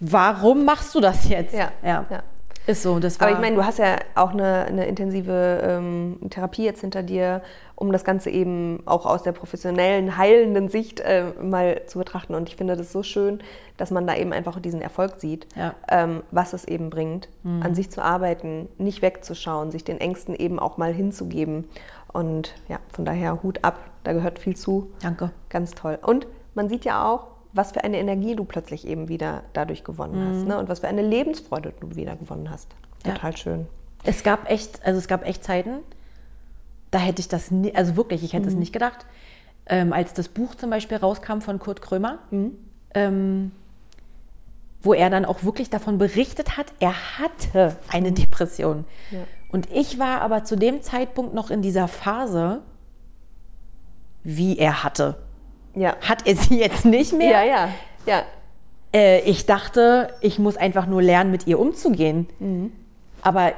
[0.00, 1.54] Warum machst du das jetzt?
[1.54, 2.04] Ja, ja.
[2.10, 2.22] ja.
[2.68, 3.28] Ist so, das war.
[3.28, 7.40] Aber ich meine, du hast ja auch eine, eine intensive ähm, Therapie jetzt hinter dir,
[7.74, 12.34] um das Ganze eben auch aus der professionellen, heilenden Sicht äh, mal zu betrachten.
[12.34, 13.42] Und ich finde das so schön,
[13.78, 15.74] dass man da eben einfach diesen Erfolg sieht, ja.
[15.88, 17.62] ähm, was es eben bringt, mhm.
[17.62, 21.70] an sich zu arbeiten, nicht wegzuschauen, sich den Ängsten eben auch mal hinzugeben.
[22.12, 24.90] Und ja, von daher Hut ab, da gehört viel zu.
[25.00, 25.30] Danke.
[25.48, 25.98] Ganz toll.
[26.02, 30.20] Und man sieht ja auch, was für eine Energie du plötzlich eben wieder dadurch gewonnen
[30.20, 30.34] mhm.
[30.34, 30.58] hast ne?
[30.58, 32.68] und was für eine Lebensfreude du wieder gewonnen hast.
[33.02, 33.36] Total ja.
[33.36, 33.68] schön.
[34.04, 35.78] Es gab echt, also es gab echt Zeiten,
[36.90, 38.52] da hätte ich das, nie, also wirklich, ich hätte mhm.
[38.52, 39.06] es nicht gedacht.
[39.66, 42.52] Ähm, als das Buch zum Beispiel rauskam von Kurt Krömer, mhm.
[42.94, 43.52] ähm,
[44.82, 48.84] wo er dann auch wirklich davon berichtet hat, er hatte eine Depression.
[49.10, 49.20] Ja.
[49.50, 52.62] Und ich war aber zu dem Zeitpunkt noch in dieser Phase,
[54.22, 55.16] wie er hatte.
[55.78, 55.96] Ja.
[56.00, 57.30] Hat er sie jetzt nicht mehr?
[57.30, 57.68] Ja, ja,
[58.06, 58.22] ja.
[58.92, 62.28] Äh, ich dachte, ich muss einfach nur lernen, mit ihr umzugehen.
[62.38, 62.72] Mhm.
[63.22, 63.52] Aber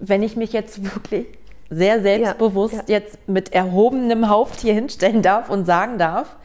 [0.00, 1.26] wenn ich mich jetzt wirklich
[1.68, 2.98] sehr selbstbewusst ja, ja.
[2.98, 6.36] jetzt mit erhobenem Haupt hier hinstellen darf und sagen darf,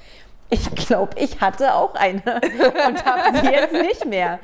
[0.49, 2.21] ich glaube, ich hatte auch eine
[2.87, 4.39] und habe sie jetzt nicht mehr.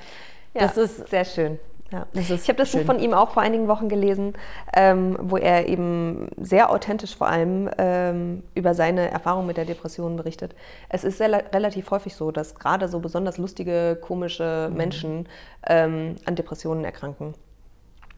[0.53, 1.59] Ja, das ist sehr schön.
[1.91, 2.07] Ja.
[2.13, 2.81] ich habe das schön.
[2.81, 4.33] Buch von ihm auch vor einigen Wochen gelesen,
[4.73, 10.15] ähm, wo er eben sehr authentisch vor allem ähm, über seine Erfahrung mit der Depression
[10.15, 10.55] berichtet.
[10.87, 14.77] Es ist sehr, relativ häufig so, dass gerade so besonders lustige, komische mhm.
[14.77, 15.29] Menschen
[15.67, 17.33] ähm, an Depressionen erkranken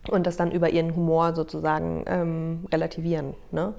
[0.10, 3.34] und das dann über ihren Humor sozusagen ähm, relativieren.
[3.52, 3.74] Ne?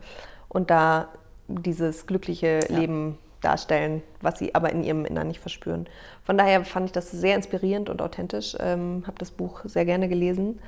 [0.48, 1.08] Und da
[1.46, 2.78] dieses glückliche ja.
[2.78, 5.86] Leben darstellen, was sie aber in ihrem Innern nicht verspüren.
[6.24, 10.08] Von daher fand ich das sehr inspirierend und authentisch, ähm, habe das Buch sehr gerne
[10.08, 10.60] gelesen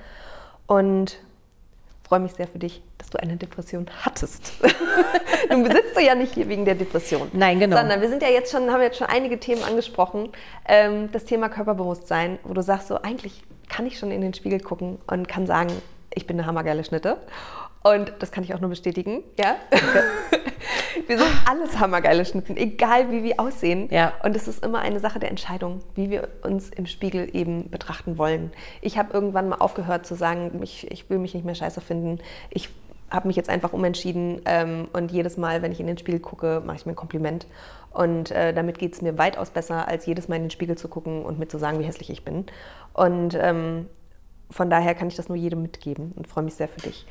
[0.67, 1.19] und
[2.07, 4.53] freue mich sehr für dich, dass du eine Depression hattest.
[5.51, 7.29] Nun besitzt du ja nicht hier wegen der Depression.
[7.33, 7.77] Nein, genau.
[7.77, 10.31] Sondern wir sind ja jetzt schon, haben jetzt schon einige Themen angesprochen.
[10.69, 14.61] Ähm, das Thema Körperbewusstsein, wo du sagst, so eigentlich kann ich schon in den Spiegel
[14.61, 15.71] gucken und kann sagen,
[16.15, 17.19] ich bin eine hammergeile Schnitte.
[17.93, 19.57] Und das kann ich auch nur bestätigen, ja.
[21.07, 23.89] wir sind alles hammergeile Schnitten, egal wie wir aussehen.
[23.93, 24.13] Ja.
[24.25, 28.19] Und es ist immer eine Sache der Entscheidung, wie wir uns im Spiegel eben betrachten
[28.19, 28.51] wollen.
[28.81, 32.19] Ich habe irgendwann mal aufgehört zu sagen, ich, ich will mich nicht mehr scheiße finden.
[32.51, 32.71] Ich
[33.09, 36.63] habe mich jetzt einfach umentschieden ähm, und jedes Mal, wenn ich in den Spiegel gucke,
[36.67, 37.47] mache ich mir ein Kompliment.
[37.93, 40.89] Und äh, damit geht es mir weitaus besser, als jedes Mal in den Spiegel zu
[40.89, 42.47] gucken und mir zu sagen, wie hässlich ich bin.
[42.95, 43.87] Und ähm,
[44.51, 47.07] von daher kann ich das nur jedem mitgeben und freue mich sehr für dich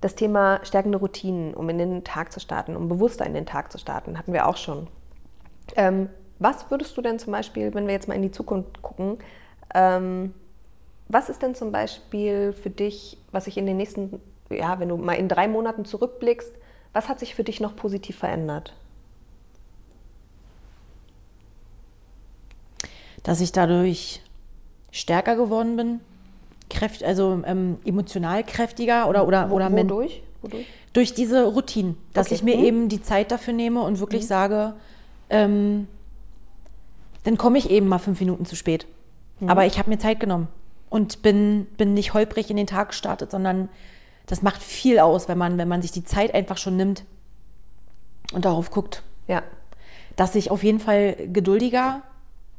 [0.00, 3.72] das Thema stärkende Routinen, um in den Tag zu starten, um bewusster in den Tag
[3.72, 4.88] zu starten, hatten wir auch schon.
[5.74, 9.18] Ähm, was würdest du denn zum Beispiel, wenn wir jetzt mal in die Zukunft gucken,
[9.74, 10.34] ähm,
[11.08, 14.96] was ist denn zum Beispiel für dich, was sich in den nächsten, ja, wenn du
[14.96, 16.52] mal in drei Monaten zurückblickst,
[16.92, 18.74] was hat sich für dich noch positiv verändert?
[23.22, 24.22] Dass ich dadurch
[24.90, 26.00] stärker geworden bin,
[26.70, 30.22] kräft, also ähm, emotional kräftiger oder oder Wo, oder wodurch?
[30.42, 30.66] wodurch?
[30.92, 32.36] Durch diese Routinen, dass okay.
[32.36, 32.64] ich mir mhm.
[32.64, 34.26] eben die Zeit dafür nehme und wirklich mhm.
[34.26, 34.74] sage,
[35.30, 35.88] ähm,
[37.24, 38.86] dann komme ich eben mal fünf Minuten zu spät.
[39.40, 39.50] Mhm.
[39.50, 40.48] Aber ich habe mir Zeit genommen
[40.90, 43.68] und bin, bin nicht holprig in den Tag gestartet, sondern
[44.26, 47.04] das macht viel aus, wenn man, wenn man sich die Zeit einfach schon nimmt
[48.32, 49.02] und darauf guckt.
[49.28, 49.42] Ja.
[50.16, 52.02] Dass ich auf jeden Fall geduldiger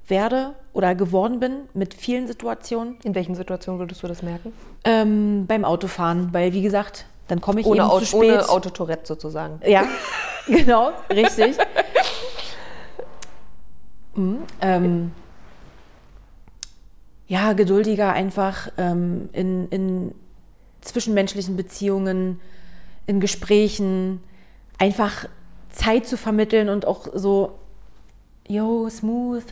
[0.08, 2.98] werde oder geworden bin mit vielen Situationen.
[3.04, 4.54] In welchen Situationen würdest du das merken?
[4.84, 8.22] Ähm, beim Autofahren, weil wie gesagt, dann komme ich ohne eben Auto, zu spät.
[8.22, 9.60] Ohne Autotourette sozusagen.
[9.66, 9.86] Ja,
[10.48, 11.58] genau, richtig.
[14.16, 15.12] Mhm, ähm,
[17.28, 20.16] ja, geduldiger einfach ähm, in, in
[20.82, 22.40] zwischenmenschlichen Beziehungen,
[23.06, 24.24] in Gesprächen,
[24.78, 25.28] einfach
[25.70, 27.60] Zeit zu vermitteln und auch so,
[28.48, 29.44] yo, smooth,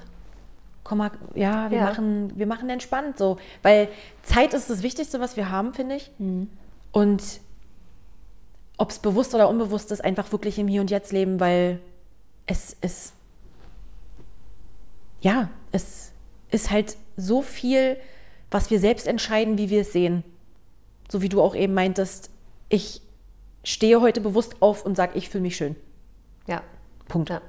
[0.85, 1.83] komm mal, ja, wir, ja.
[1.83, 3.37] Machen, wir machen entspannt so.
[3.63, 3.89] Weil
[4.23, 6.11] Zeit ist das Wichtigste, was wir haben, finde ich.
[6.19, 6.49] Mhm.
[6.93, 7.23] Und
[8.77, 11.81] ob es bewusst oder unbewusst ist, einfach wirklich im Hier und Jetzt leben, weil
[12.45, 13.13] es ist,
[15.21, 16.11] ja, es
[16.51, 17.97] ist halt so viel,
[18.51, 20.23] was wir selbst entscheiden, wie wir es sehen.
[21.09, 22.29] so wie du auch eben meintest,
[22.69, 23.01] ich
[23.63, 25.75] stehe heute bewusst auf und sage, ich fühle mich schön.
[26.47, 26.61] Ja.
[27.07, 27.29] Punkt.
[27.29, 27.41] Ja.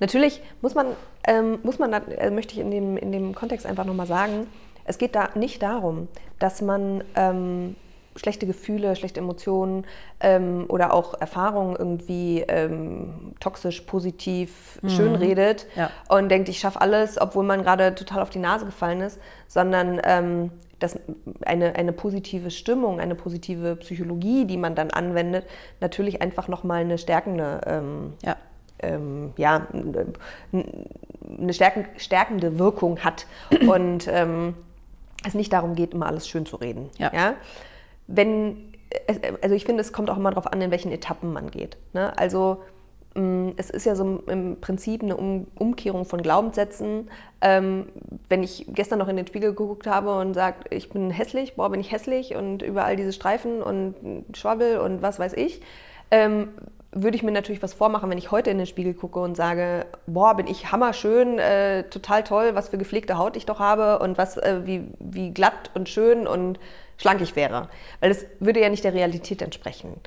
[0.00, 0.86] Natürlich muss man,
[1.26, 4.46] ähm, muss man, äh, möchte ich in dem, in dem Kontext einfach nochmal sagen,
[4.84, 7.76] es geht da nicht darum, dass man ähm,
[8.16, 9.86] schlechte Gefühle, schlechte Emotionen
[10.20, 14.88] ähm, oder auch Erfahrungen irgendwie ähm, toxisch, positiv, mhm.
[14.88, 15.90] schön redet ja.
[16.08, 20.00] und denkt, ich schaffe alles, obwohl man gerade total auf die Nase gefallen ist, sondern
[20.04, 20.98] ähm, dass
[21.44, 25.44] eine, eine positive Stimmung, eine positive Psychologie, die man dann anwendet,
[25.80, 28.36] natürlich einfach nochmal eine stärkende ähm, ja
[28.80, 29.66] ähm, ja,
[30.52, 33.26] eine stärkende Wirkung hat
[33.68, 34.54] und ähm,
[35.26, 36.90] es nicht darum geht, immer alles schön zu reden.
[36.98, 37.10] Ja.
[37.12, 37.34] ja?
[38.06, 38.72] Wenn,
[39.42, 41.76] also ich finde, es kommt auch immer darauf an, in welchen Etappen man geht.
[41.92, 42.16] Ne?
[42.16, 42.62] Also
[43.14, 47.10] mm, es ist ja so im Prinzip eine Umkehrung von Glaubenssätzen.
[47.40, 47.88] Ähm,
[48.28, 51.70] wenn ich gestern noch in den Spiegel geguckt habe und sage, ich bin hässlich, boah,
[51.70, 53.94] bin ich hässlich und überall diese Streifen und
[54.34, 55.60] Schwabbel und was weiß ich,
[56.10, 56.48] ähm,
[56.92, 59.86] würde ich mir natürlich was vormachen, wenn ich heute in den Spiegel gucke und sage,
[60.06, 64.16] boah, bin ich hammerschön, äh, total toll, was für gepflegte Haut ich doch habe und
[64.16, 66.58] was, äh, wie, wie glatt und schön und
[66.96, 67.68] schlank ich wäre.
[68.00, 70.00] Weil das würde ja nicht der Realität entsprechen.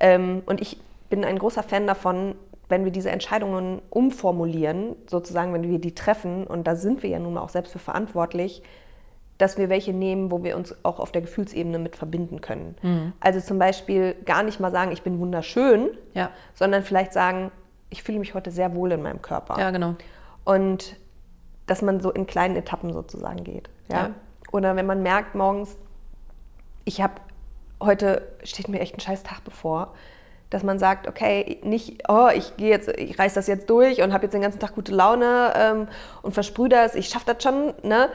[0.00, 0.78] Ähm, und ich
[1.10, 2.36] bin ein großer Fan davon,
[2.68, 7.18] wenn wir diese Entscheidungen umformulieren, sozusagen, wenn wir die treffen, und da sind wir ja
[7.18, 8.62] nun mal auch selbst für verantwortlich,
[9.38, 12.76] dass wir welche nehmen, wo wir uns auch auf der Gefühlsebene mit verbinden können.
[12.82, 13.12] Mhm.
[13.20, 16.30] Also zum Beispiel gar nicht mal sagen, ich bin wunderschön, ja.
[16.54, 17.52] sondern vielleicht sagen,
[17.88, 19.58] ich fühle mich heute sehr wohl in meinem Körper.
[19.58, 19.94] Ja, genau.
[20.44, 20.96] Und
[21.66, 23.70] dass man so in kleinen Etappen sozusagen geht.
[23.90, 23.96] Ja?
[23.96, 24.10] ja.
[24.50, 25.76] Oder wenn man merkt morgens,
[26.84, 27.14] ich habe
[27.80, 29.94] heute steht mir echt ein scheiß Tag bevor,
[30.50, 34.12] dass man sagt, okay, nicht, oh, ich gehe jetzt, ich reiß das jetzt durch und
[34.12, 35.88] habe jetzt den ganzen Tag gute Laune ähm,
[36.22, 38.08] und versprühe das, ich schaffe das schon, ne?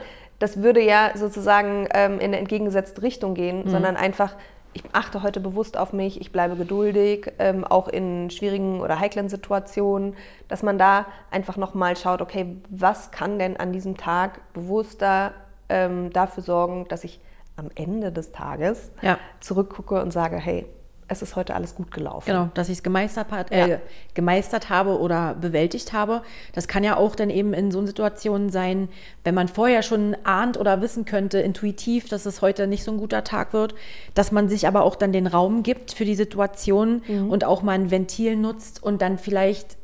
[0.44, 3.70] Das würde ja sozusagen ähm, in eine entgegengesetzte Richtung gehen, mhm.
[3.70, 4.36] sondern einfach,
[4.74, 9.30] ich achte heute bewusst auf mich, ich bleibe geduldig, ähm, auch in schwierigen oder heiklen
[9.30, 10.16] Situationen,
[10.48, 15.32] dass man da einfach nochmal schaut, okay, was kann denn an diesem Tag bewusster
[15.70, 17.20] ähm, dafür sorgen, dass ich
[17.56, 19.16] am Ende des Tages ja.
[19.40, 20.66] zurückgucke und sage, hey,
[21.08, 22.26] es ist heute alles gut gelaufen.
[22.26, 23.78] Genau, dass ich es gemeistert, äh, ja.
[24.14, 26.22] gemeistert habe oder bewältigt habe.
[26.52, 28.88] Das kann ja auch dann eben in so Situationen sein,
[29.22, 32.98] wenn man vorher schon ahnt oder wissen könnte, intuitiv, dass es heute nicht so ein
[32.98, 33.74] guter Tag wird,
[34.14, 37.30] dass man sich aber auch dann den Raum gibt für die Situation mhm.
[37.30, 39.76] und auch mal ein Ventil nutzt und dann vielleicht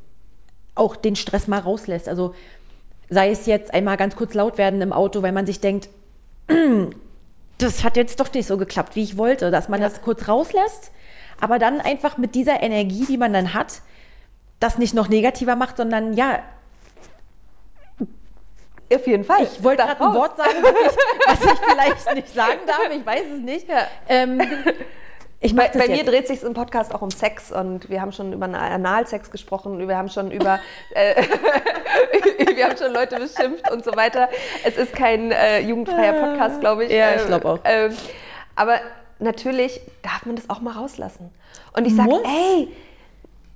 [0.74, 2.08] auch den Stress mal rauslässt.
[2.08, 2.34] Also
[3.10, 5.90] sei es jetzt einmal ganz kurz laut werden im Auto, weil man sich denkt,
[7.58, 9.88] das hat jetzt doch nicht so geklappt, wie ich wollte, dass man ja.
[9.88, 10.92] das kurz rauslässt
[11.40, 13.82] aber dann einfach mit dieser Energie, die man dann hat,
[14.60, 16.40] das nicht noch negativer macht, sondern ja.
[18.92, 19.44] Auf jeden Fall.
[19.44, 20.56] Ich wollte gerade ein Wort sagen,
[21.26, 22.90] was ich, vielleicht nicht sagen darf.
[22.90, 23.68] Ich weiß es nicht.
[23.68, 23.86] Ja.
[24.08, 24.42] Ähm,
[25.42, 28.34] ich bei, bei mir dreht sich im Podcast auch um Sex und wir haben schon
[28.34, 30.60] über Analsex gesprochen, wir haben schon über,
[30.94, 31.22] äh,
[32.54, 34.28] wir haben schon Leute beschimpft und so weiter.
[34.64, 36.92] Es ist kein äh, jugendfreier Podcast, glaube ich.
[36.92, 37.64] Ja, ich glaube auch.
[37.64, 37.90] Äh,
[38.54, 38.80] aber
[39.20, 41.30] natürlich darf man das auch mal rauslassen.
[41.76, 42.68] Und ich sage, ey,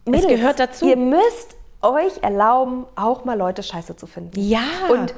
[0.05, 0.87] Mädels, es gehört dazu.
[0.87, 4.38] Ihr müsst euch erlauben, auch mal Leute scheiße zu finden.
[4.40, 4.61] Ja.
[4.90, 5.14] Und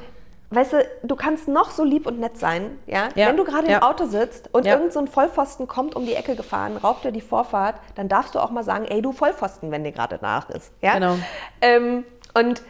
[0.51, 3.09] weißt du, du kannst noch so lieb und nett sein, ja?
[3.15, 3.29] ja.
[3.29, 3.79] Wenn du gerade ja.
[3.79, 4.75] im Auto sitzt und ja.
[4.75, 8.35] irgend so ein Vollpfosten kommt um die Ecke gefahren, raubt dir die Vorfahrt, dann darfst
[8.35, 10.73] du auch mal sagen, ey, du Vollpfosten, wenn dir gerade nach ist.
[10.83, 10.95] Ja?
[10.95, 11.17] Genau.
[11.61, 12.05] Ähm,
[12.35, 12.63] und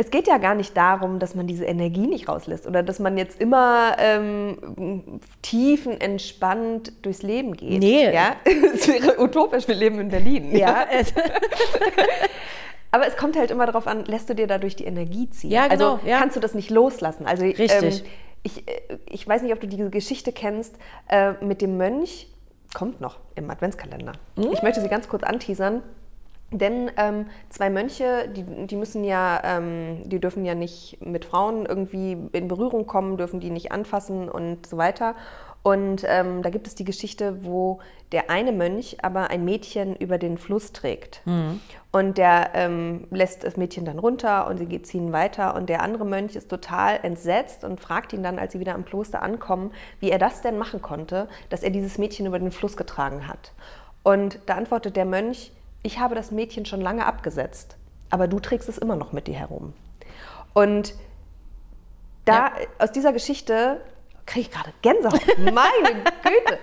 [0.00, 3.18] es geht ja gar nicht darum, dass man diese Energie nicht rauslässt oder dass man
[3.18, 7.80] jetzt immer ähm, tiefenentspannt durchs Leben geht.
[7.80, 8.14] Nee.
[8.14, 8.36] Ja?
[8.74, 10.56] Es wäre utopisch, wir leben in Berlin.
[10.56, 10.86] Ja.
[12.92, 15.50] Aber es kommt halt immer darauf an, lässt du dir dadurch die Energie ziehen?
[15.50, 15.94] Ja, genau.
[15.94, 16.18] Also ja.
[16.20, 17.26] kannst du das nicht loslassen?
[17.26, 17.72] Also, Richtig.
[17.72, 18.06] Ähm,
[18.44, 20.76] ich, äh, ich weiß nicht, ob du diese Geschichte kennst
[21.08, 22.28] äh, mit dem Mönch.
[22.72, 24.12] Kommt noch im Adventskalender.
[24.36, 24.50] Mhm.
[24.52, 25.82] Ich möchte sie ganz kurz anteasern.
[26.50, 31.66] Denn ähm, zwei Mönche, die, die müssen ja, ähm, die dürfen ja nicht mit Frauen
[31.66, 35.14] irgendwie in Berührung kommen, dürfen die nicht anfassen und so weiter.
[35.62, 37.80] Und ähm, da gibt es die Geschichte, wo
[38.12, 41.20] der eine Mönch aber ein Mädchen über den Fluss trägt.
[41.26, 41.60] Mhm.
[41.92, 45.54] Und der ähm, lässt das Mädchen dann runter und sie ziehen weiter.
[45.54, 48.86] Und der andere Mönch ist total entsetzt und fragt ihn dann, als sie wieder am
[48.86, 52.78] Kloster ankommen, wie er das denn machen konnte, dass er dieses Mädchen über den Fluss
[52.78, 53.52] getragen hat.
[54.02, 57.76] Und da antwortet der Mönch, ich habe das Mädchen schon lange abgesetzt,
[58.10, 59.72] aber du trägst es immer noch mit dir herum.
[60.54, 60.94] Und
[62.24, 62.52] da ja.
[62.78, 63.80] aus dieser Geschichte
[64.26, 65.20] kriege ich gerade Gänsehaut.
[65.38, 66.58] Meine Güte.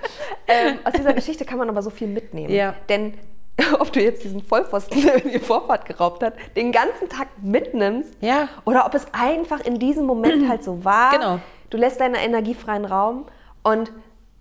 [0.47, 2.53] Ähm, aus dieser Geschichte kann man aber so viel mitnehmen.
[2.53, 2.75] Ja.
[2.89, 3.15] Denn
[3.79, 8.49] ob du jetzt diesen Vollpfosten, der die Vorfahrt geraubt hat, den ganzen Tag mitnimmst ja.
[8.65, 11.11] oder ob es einfach in diesem Moment halt so war.
[11.11, 11.39] Genau.
[11.69, 13.25] Du lässt deinen energiefreien Raum
[13.63, 13.91] und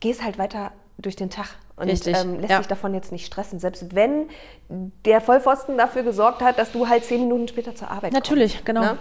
[0.00, 1.46] gehst halt weiter durch den Tag
[1.76, 2.58] und ähm, lässt ja.
[2.58, 3.58] sich davon jetzt nicht stressen.
[3.58, 4.28] Selbst wenn
[4.68, 8.66] der Vollpfosten dafür gesorgt hat, dass du halt zehn Minuten später zur Arbeit Natürlich, kommst.
[8.66, 8.80] genau.
[8.82, 8.98] Ne?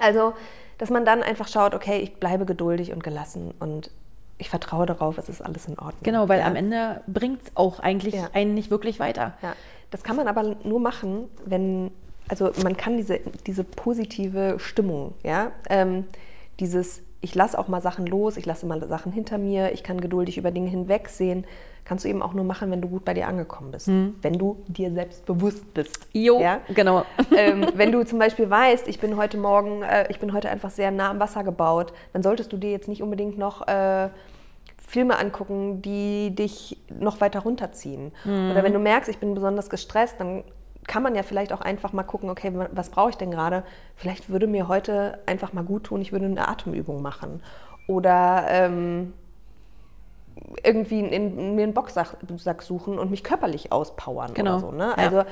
[0.00, 0.34] Also,
[0.78, 3.90] dass man dann einfach schaut, okay, ich bleibe geduldig und gelassen und
[4.38, 6.02] ich vertraue darauf, es ist alles in Ordnung.
[6.02, 6.46] Genau, weil ja.
[6.46, 8.30] am Ende bringt es auch eigentlich Ja.
[8.32, 9.34] einen nicht wirklich weiter.
[9.42, 9.54] Ja,
[9.90, 11.92] das kann man aber nur machen, wenn,
[12.28, 16.04] also man kann diese, diese positive Stimmung, ja, ähm,
[16.58, 20.00] dieses, ich lasse auch mal Sachen los, ich lasse mal Sachen hinter mir, ich kann
[20.00, 21.46] geduldig über Dinge hinwegsehen,
[21.84, 24.62] kannst du eben auch nur machen, wenn du gut bei dir angekommen bist, wenn du
[24.68, 26.08] dir selbst bewusst bist.
[26.12, 26.60] Jo, ja?
[26.74, 27.04] genau.
[27.36, 30.70] ähm, wenn du zum Beispiel weißt, ich bin heute Morgen, äh, ich bin heute einfach
[30.70, 34.08] sehr nah am Wasser gebaut, dann solltest du dir jetzt nicht unbedingt noch äh,
[34.86, 38.12] Filme angucken, die dich noch weiter runterziehen.
[38.50, 40.44] Oder wenn du merkst, ich bin besonders gestresst, dann
[40.86, 43.64] kann man ja vielleicht auch einfach mal gucken, okay, wa- was brauche ich denn gerade?
[43.96, 47.42] Vielleicht würde mir heute einfach mal gut tun, ich würde eine Atemübung machen.
[47.88, 49.14] Oder ähm,
[50.62, 54.70] irgendwie in, mir einen Boxsack Sack suchen und mich körperlich auspowern Genau, oder so.
[54.72, 54.94] Ne?
[54.96, 55.04] ja.
[55.04, 55.24] Also,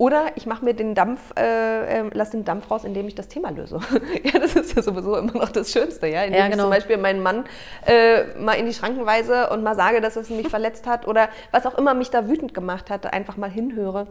[0.00, 3.26] Oder ich mache mir den Dampf, äh, äh, lass den Dampf raus, indem ich das
[3.26, 3.80] Thema löse.
[4.22, 6.22] ja, das ist ja sowieso immer noch das Schönste, ja.
[6.22, 6.64] Indem Ja, ich genau.
[6.64, 7.44] zum Beispiel meinen Mann
[7.84, 11.28] äh, mal in die Schranken weise und mal sage, dass es mich verletzt hat oder
[11.50, 14.06] was auch immer mich da wütend gemacht hat, einfach mal hinhöre,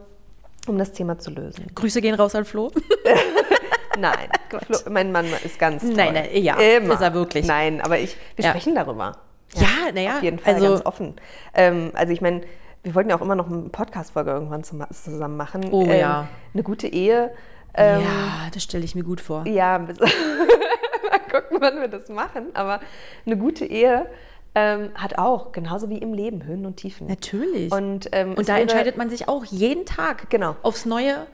[0.68, 1.68] um das Thema zu lösen.
[1.74, 2.70] Grüße gehen raus an Flo.
[3.98, 4.30] Nein,
[4.68, 5.94] Flo, mein Mann ist ganz toll.
[5.96, 6.94] Nein, nein, ja, Immer.
[6.96, 7.48] ist er wirklich.
[7.48, 8.52] Nein, aber ich, wir Ja.
[8.52, 9.14] sprechen darüber.
[9.56, 11.16] Ja, naja, Auf jeden Fall also- ganz offen.
[11.54, 12.42] Ähm, also ich meine,
[12.84, 15.70] wir wollten ja auch immer noch eine Podcast-Folge irgendwann zusammen machen.
[15.72, 16.28] Oh, ähm, ja.
[16.54, 17.32] Eine gute Ehe.
[17.74, 19.46] Ähm, ja, das stelle ich mir gut vor.
[19.48, 22.48] ja, bis- mal gucken, wann wir das machen.
[22.56, 22.80] Aber
[23.26, 24.08] eine gute Ehe
[24.56, 27.08] ähm, hat auch, genauso wie im Leben, Höhen und Tiefen.
[27.08, 27.72] Natürlich.
[27.72, 30.56] Und, ähm, Und da wäre- entscheidet man sich auch jeden Tag Genau.
[30.64, 31.28] aufs Neue,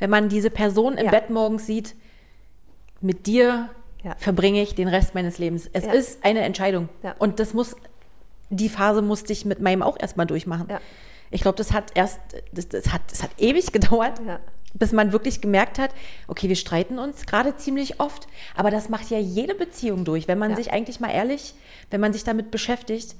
[0.00, 1.10] wenn man diese Person im Ja.
[1.12, 1.94] Bett morgens sieht,
[3.00, 3.68] mit dir
[4.04, 4.14] Ja.
[4.18, 5.68] verbringe ich den Rest meines Lebens.
[5.72, 5.92] Es Ja.
[5.92, 6.88] ist eine Entscheidung.
[7.02, 7.14] Ja.
[7.18, 7.74] Und das muss,
[8.50, 10.68] die Phase musste ich mit meinem auch erstmal durchmachen.
[11.30, 12.20] Ich glaube, das hat erst,
[12.52, 14.20] das, das, hat, das hat ewig gedauert,
[14.74, 15.90] bis man wirklich gemerkt hat,
[16.28, 20.38] okay, wir streiten uns gerade ziemlich oft, aber das macht ja jede Beziehung durch, wenn
[20.38, 21.54] man sich eigentlich mal ehrlich,
[21.90, 23.14] wenn man sich damit beschäftigt,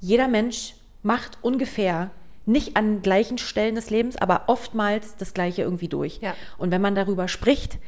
[0.00, 2.10] jeder Mensch macht ungefähr
[2.46, 6.20] nicht an gleichen Stellen des Lebens, aber oftmals das Gleiche irgendwie durch.
[6.58, 7.78] Und wenn man darüber spricht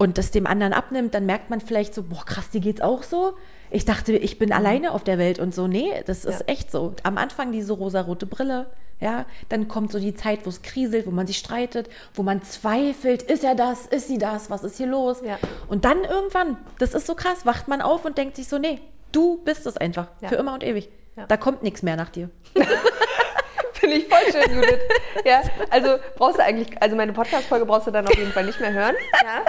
[0.00, 3.02] und das dem anderen abnimmt, dann merkt man vielleicht so, boah, krass, dir geht's auch
[3.02, 3.34] so.
[3.70, 5.66] Ich dachte, ich bin alleine auf der Welt und so.
[5.68, 6.44] Nee, das ist Mhm.
[6.48, 6.52] Ja.
[6.54, 6.94] echt so.
[7.02, 11.10] Am Anfang diese rosarote Brille, ja, dann kommt so die Zeit, wo es kriselt, wo
[11.10, 14.86] man sich streitet, wo man zweifelt, ist er das, ist sie das, was ist hier
[14.86, 15.18] los?
[15.22, 15.38] Ja.
[15.68, 18.80] Und dann irgendwann, das ist so krass, wacht man auf und denkt sich so, nee,
[19.12, 20.28] du bist es einfach, Ja.
[20.28, 20.88] für immer und ewig.
[21.28, 22.30] Da kommt nichts mehr nach dir.
[23.90, 24.80] Finde ich voll schön, Judith.
[25.24, 28.60] Ja, also brauchst du eigentlich, also meine Podcast-Folge brauchst du dann auf jeden Fall nicht
[28.60, 28.94] mehr hören.
[29.24, 29.42] Ja,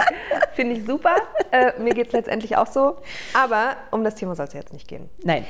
[0.54, 1.14] Finde ich super.
[1.50, 2.96] Äh, mir geht es letztendlich auch so.
[3.34, 5.08] Aber um das Thema soll es jetzt nicht gehen.
[5.22, 5.46] Nein.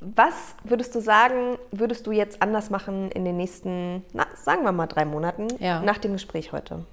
[0.00, 4.72] Was würdest du sagen, würdest du jetzt anders machen in den nächsten, na, sagen wir
[4.72, 5.80] mal drei Monaten Ja.
[5.80, 6.84] nach dem Gespräch heute?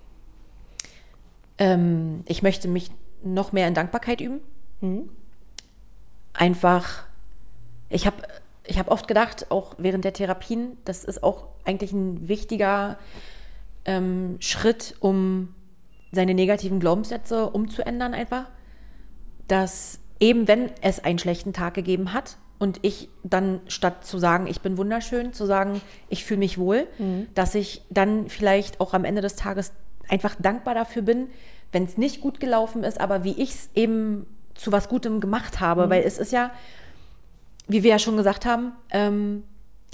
[1.58, 2.90] Ähm, ich möchte mich
[3.24, 4.40] noch mehr in Dankbarkeit üben.
[6.34, 7.04] Einfach,
[7.90, 8.18] ich habe
[8.66, 12.98] ich hab oft gedacht, auch während der Therapien, das ist auch eigentlich ein wichtiger
[13.86, 15.54] ähm, Schritt, um
[16.12, 18.50] seine negativen Glaubenssätze umzuändern einfach,
[19.48, 24.46] dass eben wenn es einen schlechten Tag gegeben hat und ich dann statt zu sagen,
[24.46, 26.88] ich bin wunderschön, zu sagen, ich fühle mich wohl,
[27.34, 29.74] dass ich dann vielleicht auch am Ende des Tages
[30.08, 31.28] einfach dankbar dafür bin,
[31.72, 35.60] wenn es nicht gut gelaufen ist, aber wie ich es eben zu was Gutem gemacht
[35.60, 36.52] habe, weil es ist ja,
[37.68, 39.44] wie wir ja schon gesagt haben, ähm,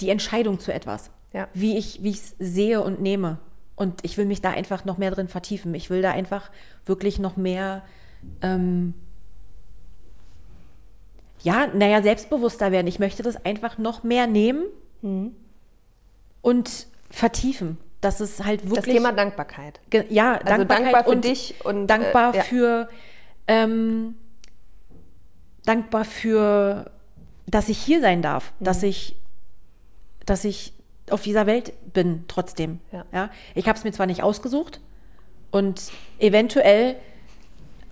[0.00, 1.48] die Entscheidung zu etwas, Ja.
[1.54, 3.38] wie ich es sehe und nehme.
[3.76, 5.74] Und ich will mich da einfach noch mehr drin vertiefen.
[5.74, 6.50] Ich will da einfach
[6.86, 7.82] wirklich noch mehr,
[8.42, 8.94] ähm,
[11.42, 12.88] ja, naja, selbstbewusster werden.
[12.88, 14.64] Ich möchte das einfach noch mehr nehmen
[16.42, 17.78] und vertiefen.
[18.00, 18.94] Dass es halt Das wirklich.
[18.96, 19.80] Thema Dankbarkeit.
[20.08, 22.42] Ja, Also Dankbarkeit dankbar für und dich und, dankbar äh, ja.
[22.44, 22.88] für
[23.48, 24.14] ähm,
[25.64, 26.90] dankbar für,
[27.48, 28.64] dass ich hier sein darf, Mhm.
[28.64, 29.16] dass ich,
[30.26, 30.72] dass ich
[31.10, 32.80] auf dieser Welt bin trotzdem.
[33.12, 33.30] Ja.
[33.54, 34.80] Ich habe es mir zwar nicht ausgesucht
[35.50, 36.96] und eventuell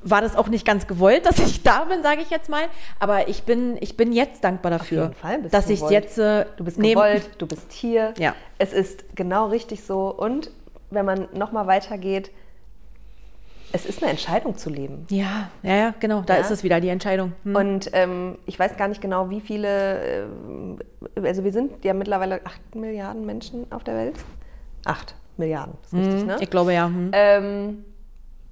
[0.02, 2.64] war das auch nicht ganz gewollt, dass ich da bin, sage ich jetzt mal.
[3.00, 5.12] Aber ich bin, ich bin jetzt dankbar dafür,
[5.50, 8.12] dass ich es jetzt äh, Du bist neben- gewollt, du bist hier.
[8.18, 8.34] Ja.
[8.58, 10.14] Es ist genau richtig so.
[10.14, 10.50] Und
[10.90, 12.30] wenn man nochmal weitergeht,
[13.72, 15.06] es ist eine Entscheidung zu leben.
[15.10, 16.22] Ja, ja, ja, genau.
[16.22, 16.40] Da Ja.
[16.40, 17.32] ist es wieder die Entscheidung.
[17.44, 17.56] Hm.
[17.56, 20.78] Und ähm, ich weiß gar nicht genau, wie viele, ähm,
[21.22, 24.16] also wir sind ja mittlerweile 8 Milliarden Menschen auf der Welt.
[24.84, 26.36] 8 Milliarden, ist richtig, ne?
[26.40, 26.86] Ich glaube ja.
[26.86, 27.10] Hm.
[27.12, 27.84] Ähm,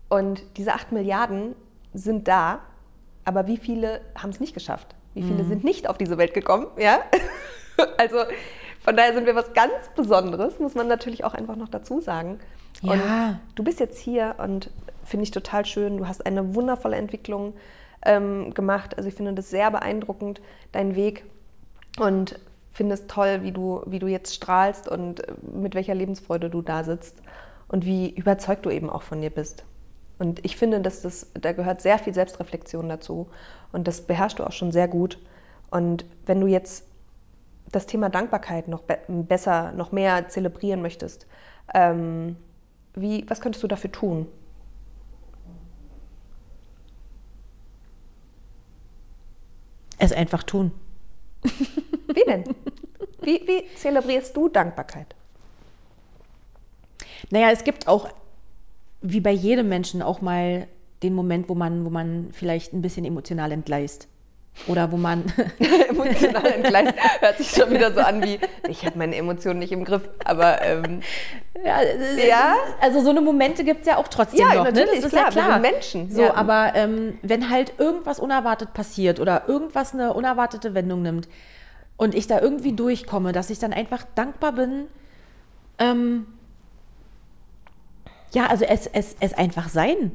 [0.09, 1.55] und diese 8 Milliarden
[1.95, 2.61] sind da,
[3.25, 4.95] aber wie viele haben es nicht geschafft?
[5.15, 6.67] Wie viele sind nicht auf diese Welt gekommen?
[6.77, 6.99] Ja,
[7.99, 8.17] also
[8.83, 12.41] von daher sind wir was ganz Besonderes, muss man natürlich auch einfach noch dazu sagen.
[12.83, 13.39] Und Ja.
[13.55, 14.71] du bist jetzt hier und
[15.05, 15.97] finde ich total schön.
[15.99, 17.55] Du hast eine wundervolle Entwicklung
[18.05, 18.97] ähm, gemacht.
[18.97, 20.41] Also ich finde das sehr beeindruckend,
[20.73, 21.25] dein Weg.
[21.99, 22.39] Und
[22.73, 26.61] finde es toll, wie du, wie du jetzt strahlst und äh, mit welcher Lebensfreude du
[26.61, 27.23] da sitzt
[27.69, 29.65] und wie überzeugt du eben auch von dir bist.
[30.19, 33.29] Und ich finde, dass das, da gehört sehr viel Selbstreflexion dazu.
[33.73, 35.19] Und das beherrschst du auch schon sehr gut.
[35.71, 36.85] Und wenn du jetzt
[37.73, 41.27] das Thema Dankbarkeit noch be besser, noch mehr zelebrieren möchtest,
[41.75, 42.37] ähm,
[42.95, 44.27] wie, was könntest du dafür tun?
[50.05, 50.73] Es einfach tun.
[51.43, 52.45] Wie denn?
[53.23, 55.15] Wie, wie zelebrierst du Dankbarkeit?
[57.31, 58.09] Naja, es gibt auch,
[59.01, 60.69] wie bei jedem Menschen, auch mal
[61.03, 64.09] den Moment, wo man, wo man vielleicht ein bisschen emotional entgleist.
[64.69, 65.25] Oder wo man,
[65.89, 66.95] Emotional entgleist.
[67.21, 68.39] Hört sich schon wieder so an wie,
[68.69, 70.03] ich habe meine Emotionen nicht im Griff.
[70.25, 71.01] Aber ähm,
[71.65, 71.81] ja,
[72.27, 72.55] Ja?
[72.81, 74.65] also so eine Momente gibt es ja auch trotzdem Ja, noch.
[74.65, 74.71] ne?
[74.73, 75.59] natürlich, Das ist klar, ja klar.
[75.59, 76.35] Menschen, So, ja.
[76.35, 81.29] aber ähm, wenn halt irgendwas unerwartet passiert oder irgendwas eine unerwartete Wendung nimmt
[81.97, 84.87] und ich da irgendwie durchkomme, dass ich dann einfach dankbar bin,
[85.79, 86.27] ähm,
[88.33, 90.13] ja, also es, es, es einfach sein.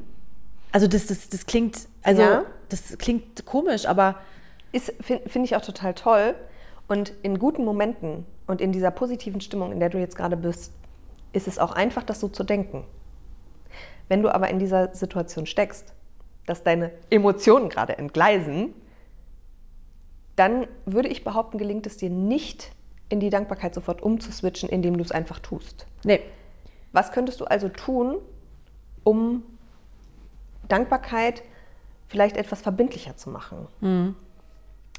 [0.72, 2.42] Also das, das, das klingt, also Ja.
[2.72, 4.16] Das klingt komisch, aber
[5.00, 6.34] finde find ich auch total toll.
[6.88, 10.72] Und in guten Momenten und in dieser positiven Stimmung, in der du jetzt gerade bist,
[11.32, 12.84] ist es auch einfach, das so zu denken.
[14.08, 15.92] Wenn du aber in dieser Situation steckst,
[16.46, 18.74] dass deine Emotionen gerade entgleisen,
[20.34, 22.72] dann würde ich behaupten, gelingt es dir nicht,
[23.08, 25.86] in die Dankbarkeit sofort umzuswitchen, indem du es einfach tust.
[26.04, 26.20] nee,
[26.92, 28.16] Was könntest du also tun,
[29.04, 29.42] um
[30.66, 31.42] Dankbarkeit
[32.10, 33.66] vielleicht etwas verbindlicher zu machen?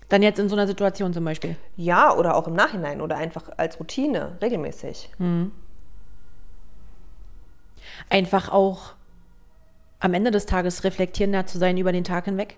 [0.09, 1.55] dann jetzt in so einer Situation zum Beispiel.
[1.77, 5.09] Ja, oder auch im Nachhinein oder einfach als Routine, regelmäßig.
[8.09, 8.93] einfach auch
[9.99, 12.57] am Ende des Tages reflektierender zu sein über den Tag hinweg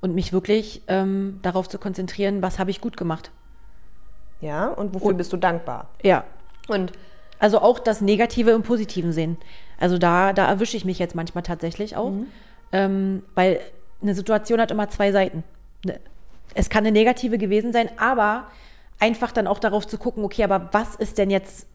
[0.00, 3.30] und mich wirklich ähm, darauf zu konzentrieren, was habe ich gut gemacht.
[4.40, 5.88] Ja, und wofür bist du dankbar?
[6.02, 6.24] Ja.
[6.68, 6.92] Und
[7.38, 9.36] Also auch das Negative im Positiven sehen.
[9.78, 12.12] Also da, da erwische ich mich jetzt manchmal tatsächlich auch,
[12.74, 13.60] ähm, weil
[14.02, 15.44] eine Situation hat immer zwei Seiten.
[15.84, 16.00] Ne-
[16.54, 18.44] Es kann eine negative gewesen sein, aber
[19.00, 21.66] einfach dann auch darauf zu gucken, okay, aber was ist denn jetzt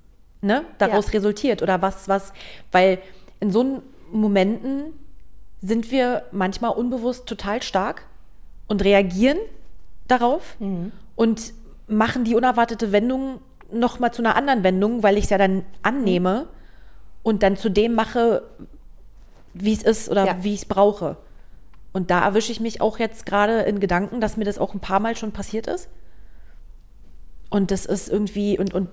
[0.41, 1.13] ne, daraus Ja.
[1.13, 2.33] resultiert oder was, was,
[2.71, 2.99] weil
[3.39, 3.81] in so
[4.11, 4.93] Momenten
[5.61, 8.03] sind wir manchmal unbewusst total stark
[8.67, 9.37] und reagieren
[10.07, 10.55] darauf
[11.15, 11.53] und
[11.87, 13.41] machen die unerwartete Wendung
[13.71, 16.47] nochmal zu einer anderen Wendung, weil ich es ja dann annehme
[17.23, 18.43] und dann zu dem mache,
[19.53, 20.43] wie es ist oder Ja.
[20.43, 21.17] wie ich es brauche.
[21.91, 24.79] Und da erwische ich mich auch jetzt gerade in Gedanken, dass mir das auch ein
[24.79, 25.89] paar Mal schon passiert ist.
[27.49, 28.89] Und das ist irgendwie, und, und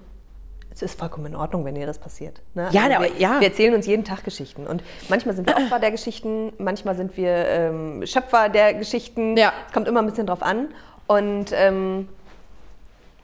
[0.71, 2.41] es ist vollkommen in Ordnung, wenn dir das passiert.
[2.55, 2.69] Ne?
[2.73, 3.41] Ja, Also aber- wir, ja.
[3.41, 4.67] wir erzählen uns jeden Tag Geschichten.
[4.67, 9.37] Und manchmal sind wir Opfer der Geschichten, manchmal sind wir ähm, Schöpfer der Geschichten.
[9.37, 9.53] Ja.
[9.67, 10.69] Es kommt immer ein bisschen drauf an.
[11.07, 12.09] Und ähm,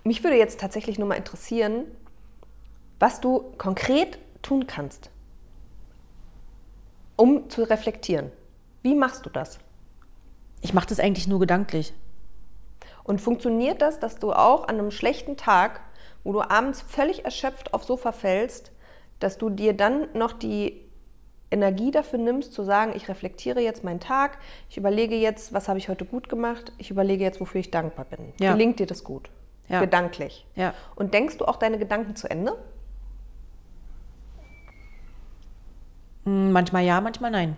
[0.04, 1.84] mich würde jetzt tatsächlich nur mal interessieren,
[2.98, 5.10] was du konkret tun kannst,
[7.22, 8.32] um zu reflektieren.
[8.82, 9.58] Wie machst du das?
[10.62, 11.92] ich mache das eigentlich nur gedanklich.
[13.04, 15.80] Und funktioniert das, dass du auch an einem schlechten Tag,
[16.24, 18.72] wo du abends völlig erschöpft aufs Sofa fällst,
[19.18, 20.80] dass du dir dann noch die
[21.50, 24.38] Energie dafür nimmst, zu sagen, ich reflektiere jetzt meinen Tag,
[24.70, 28.06] ich überlege jetzt, was habe ich heute gut gemacht, ich überlege jetzt, wofür ich dankbar
[28.06, 28.32] bin.
[28.40, 28.52] Ja.
[28.52, 29.30] Gelingt dir das gut?
[29.68, 29.80] Ja.
[29.80, 30.46] Gedanklich.
[30.54, 30.74] Ja.
[30.94, 32.52] Und denkst du auch deine Gedanken zu Ende?
[32.52, 32.58] Hm,
[36.24, 37.56] Manchmal ja, manchmal nein.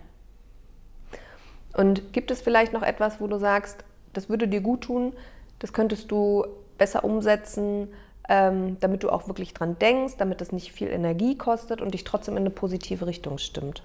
[1.77, 5.13] Und gibt es vielleicht noch etwas, wo du sagst, das würde dir gut tun,
[5.59, 6.47] das könntest du
[6.79, 7.89] besser umsetzen,
[8.29, 12.05] ähm, damit du auch wirklich dran denkst, damit es nicht viel Energie kostet und dich
[12.05, 13.83] trotzdem in eine positive Richtung stimmt,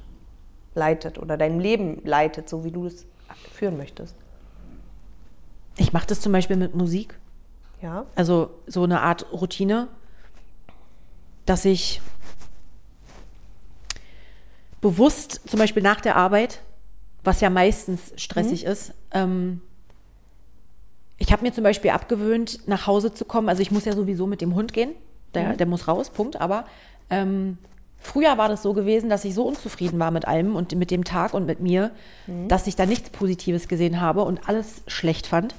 [0.75, 3.05] leitet oder dein Leben leitet, so wie du es
[3.51, 4.15] führen möchtest?
[5.77, 7.17] Ich mache das zum Beispiel mit Musik.
[7.81, 9.87] Ja, Also so eine Art Routine,
[11.45, 12.01] dass ich
[14.81, 16.61] bewusst, zum Beispiel nach der Arbeit,
[17.23, 19.61] was ja meistens stressig ist, ähm,
[21.17, 23.49] ich habe mir zum Beispiel abgewöhnt, nach Hause zu kommen.
[23.49, 24.91] Also ich muss ja sowieso mit dem Hund gehen,
[25.33, 26.39] der, der muss raus, Punkt.
[26.39, 26.63] Aber
[27.09, 27.57] ähm,
[27.99, 31.03] früher war das so gewesen, dass ich so unzufrieden war mit allem und mit dem
[31.03, 31.91] Tag und mit mir,
[32.47, 35.53] dass ich da nichts Positives gesehen habe und alles schlecht fand.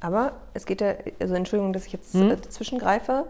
[0.00, 3.26] aber es geht ja, also Entschuldigung, dass ich jetzt äh, zwischengreife,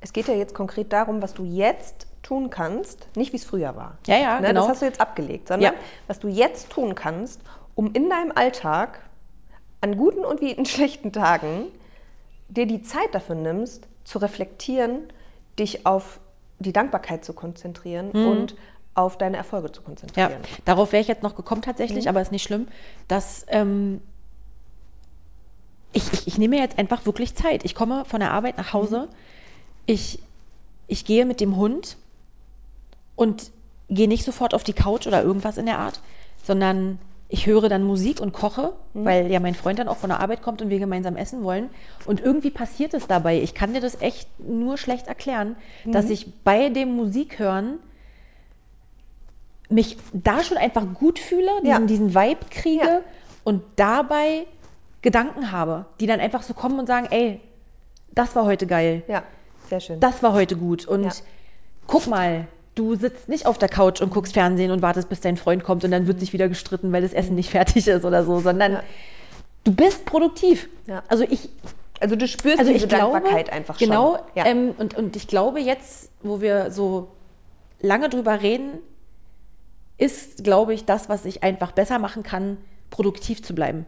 [0.00, 3.76] es geht ja jetzt konkret darum, was du jetzt tun kannst, nicht wie es früher
[3.76, 3.98] war.
[4.06, 4.60] Ja, ja, ne, genau.
[4.62, 5.78] Das hast du jetzt abgelegt, sondern Ja.
[6.06, 7.40] was du jetzt tun kannst,
[7.74, 9.00] um in deinem Alltag
[9.80, 11.66] an guten und wie in schlechten Tagen
[12.48, 15.00] dir die Zeit dafür nimmst, zu reflektieren,
[15.58, 16.18] dich auf
[16.58, 18.26] die Dankbarkeit zu konzentrieren Mhm.
[18.26, 18.56] und
[18.94, 20.42] auf deine Erfolge zu Ja, konzentrieren.
[20.64, 22.08] darauf wäre ich jetzt noch gekommen tatsächlich, Mhm.
[22.08, 22.66] aber ist nicht schlimm,
[23.06, 24.00] dass ähm,
[25.92, 27.64] ich, ich, ich nehme mir jetzt einfach wirklich Zeit.
[27.64, 29.14] Ich komme von der Arbeit nach Hause, Mhm.
[29.86, 30.18] ich,
[30.86, 31.96] ich gehe mit dem Hund
[33.18, 33.50] und
[33.90, 36.00] gehe nicht sofort auf die Couch oder irgendwas in der Art,
[36.44, 36.98] sondern
[37.28, 39.04] ich höre dann Musik und koche, Mhm.
[39.04, 41.68] weil ja mein Freund dann auch von der Arbeit kommt und wir gemeinsam essen wollen.
[42.06, 43.40] Und irgendwie passiert es dabei.
[43.42, 45.92] Ich kann dir das echt nur schlecht erklären, Mhm.
[45.92, 47.78] dass ich bei dem Musik hören
[49.68, 51.78] mich da schon einfach gut fühle, diesen, Ja.
[51.80, 53.00] diesen Vibe kriege Ja.
[53.44, 54.46] und dabei
[55.02, 57.40] Gedanken habe, die dann einfach so kommen und sagen, ey,
[58.12, 59.22] das war heute geil, Ja,
[59.68, 60.00] sehr schön.
[60.00, 61.22] das war heute gut und
[61.86, 62.46] guck mal,
[62.78, 65.84] du sitzt nicht auf der Couch und guckst Fernsehen und wartest, bis dein Freund kommt
[65.84, 68.72] und dann wird sich wieder gestritten, weil das Essen nicht fertig ist oder so, sondern
[68.74, 68.82] Ja.
[69.64, 70.68] du bist produktiv.
[70.86, 71.02] Ja.
[71.08, 71.48] Also ich,
[72.00, 73.88] also du spürst also diese ich glaube, Dankbarkeit einfach schon.
[73.88, 74.46] genau, Ja.
[74.46, 77.08] ähm, und, und ich glaube jetzt, wo wir so
[77.80, 78.78] lange drüber reden,
[79.96, 82.56] ist, glaube ich, das, was ich einfach besser machen kann,
[82.90, 83.84] produktiv zu bleiben.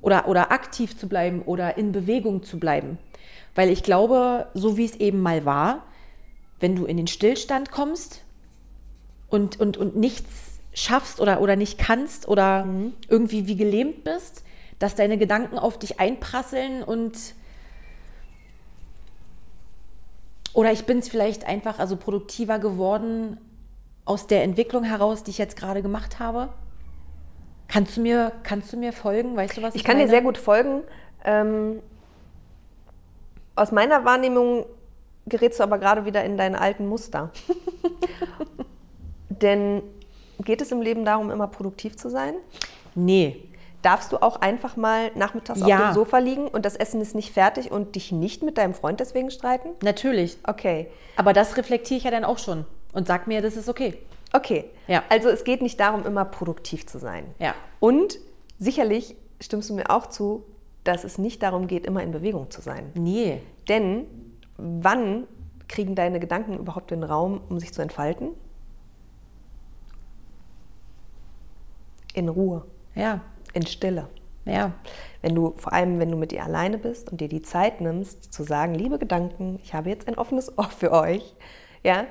[0.00, 2.98] Oder, oder aktiv zu bleiben oder in Bewegung zu bleiben.
[3.54, 5.82] Weil ich glaube, so wie es eben mal war,
[6.60, 8.22] wenn du in den Stillstand kommst
[9.28, 12.66] und, und, und nichts schaffst oder, oder nicht kannst oder
[13.08, 14.44] irgendwie wie gelähmt bist,
[14.78, 17.16] dass deine Gedanken auf dich einprasseln und
[20.52, 23.38] oder ich bin es vielleicht einfach also produktiver geworden
[24.04, 26.50] aus der Entwicklung heraus, die ich jetzt gerade gemacht habe.
[27.68, 29.36] Kannst du mir, kannst du mir folgen?
[29.36, 30.10] Weißt du, was ich, Ich kann dir meine?
[30.10, 30.82] sehr gut folgen.
[31.24, 31.80] Ähm,
[33.56, 34.66] aus meiner Wahrnehmung
[35.26, 37.30] gerätst du aber gerade wieder in deine alten Muster.
[39.28, 39.82] Denn
[40.44, 42.34] geht es im Leben darum, immer produktiv zu sein?
[42.94, 43.48] Nee.
[43.82, 45.76] Darfst du auch einfach mal nachmittags Ja.
[45.76, 48.72] auf dem Sofa liegen und das Essen ist nicht fertig und dich nicht mit deinem
[48.74, 49.68] Freund deswegen streiten?
[49.82, 50.38] Natürlich.
[50.46, 50.88] Okay.
[51.16, 53.98] Aber das reflektiere ich ja dann auch schon und sag mir, das ist okay.
[54.32, 54.64] Okay.
[54.88, 55.02] Ja.
[55.10, 57.26] Also es geht nicht darum, immer produktiv zu sein.
[57.38, 57.54] Ja.
[57.78, 58.18] Und
[58.58, 60.44] sicherlich stimmst du mir auch zu,
[60.82, 62.90] dass es nicht darum geht, immer in Bewegung zu sein.
[62.94, 63.40] Nee.
[63.68, 64.06] Denn
[64.56, 65.26] wann
[65.68, 68.28] kriegen deine Gedanken überhaupt den Raum, um sich zu entfalten?
[72.12, 73.20] In Ruhe, Ja.
[73.52, 74.08] in Stille.
[74.44, 74.72] Ja.
[75.22, 78.32] Wenn du, vor allem wenn du mit dir alleine bist und dir die Zeit nimmst,
[78.32, 81.34] zu sagen, liebe Gedanken, ich habe jetzt ein offenes Ohr für euch.
[81.82, 82.06] Ja,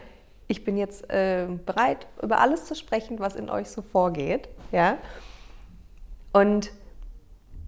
[0.47, 4.49] ich bin jetzt äh, bereit, über alles zu sprechen, was in euch so vorgeht.
[4.71, 4.97] Ja.
[6.33, 6.71] Und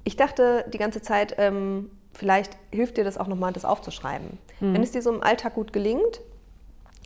[0.03, 4.37] ich dachte die ganze Zeit, ähm, vielleicht hilft dir das auch nochmal, das aufzuschreiben.
[4.59, 6.21] Wenn es dir so im Alltag gut gelingt,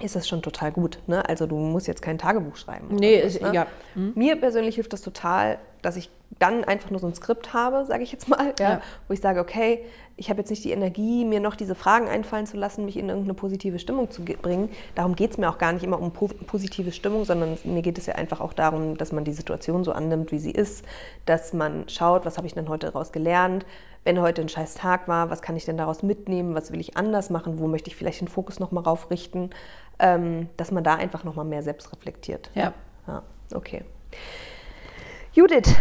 [0.01, 0.99] ist das schon total gut.
[1.07, 1.28] Ne?
[1.28, 2.95] Also du musst jetzt kein Tagebuch schreiben.
[2.95, 3.51] Nee, ist- ne?
[3.53, 3.68] ja.
[3.95, 8.03] Mir persönlich hilft das total, dass ich dann einfach nur so ein Skript habe, sage
[8.03, 8.82] ich jetzt mal, ja, Ja.
[9.07, 9.84] wo ich sage, okay,
[10.16, 13.10] ich habe jetzt nicht die Energie, mir noch diese Fragen einfallen zu lassen, mich in
[13.10, 14.70] irgendeine positive Stimmung zu ge- bringen.
[14.95, 17.97] Darum geht es mir auch gar nicht immer um po positive Stimmung, sondern mir geht
[17.97, 20.86] es ja einfach auch darum, dass man die Situation so annimmt, wie sie ist,
[21.26, 23.66] dass man schaut, was habe ich denn heute daraus gelernt,
[24.04, 26.97] wenn heute ein scheiß Tag war, was kann ich denn daraus mitnehmen, was will ich
[26.97, 29.50] anders machen, wo möchte ich vielleicht den Fokus nochmal rauf richten,
[30.00, 32.50] ähm, dass man da einfach nochmal mehr selbst reflektiert.
[32.56, 32.74] Ja.
[33.08, 33.24] Ja,
[33.54, 33.84] okay.
[35.34, 35.76] Judith,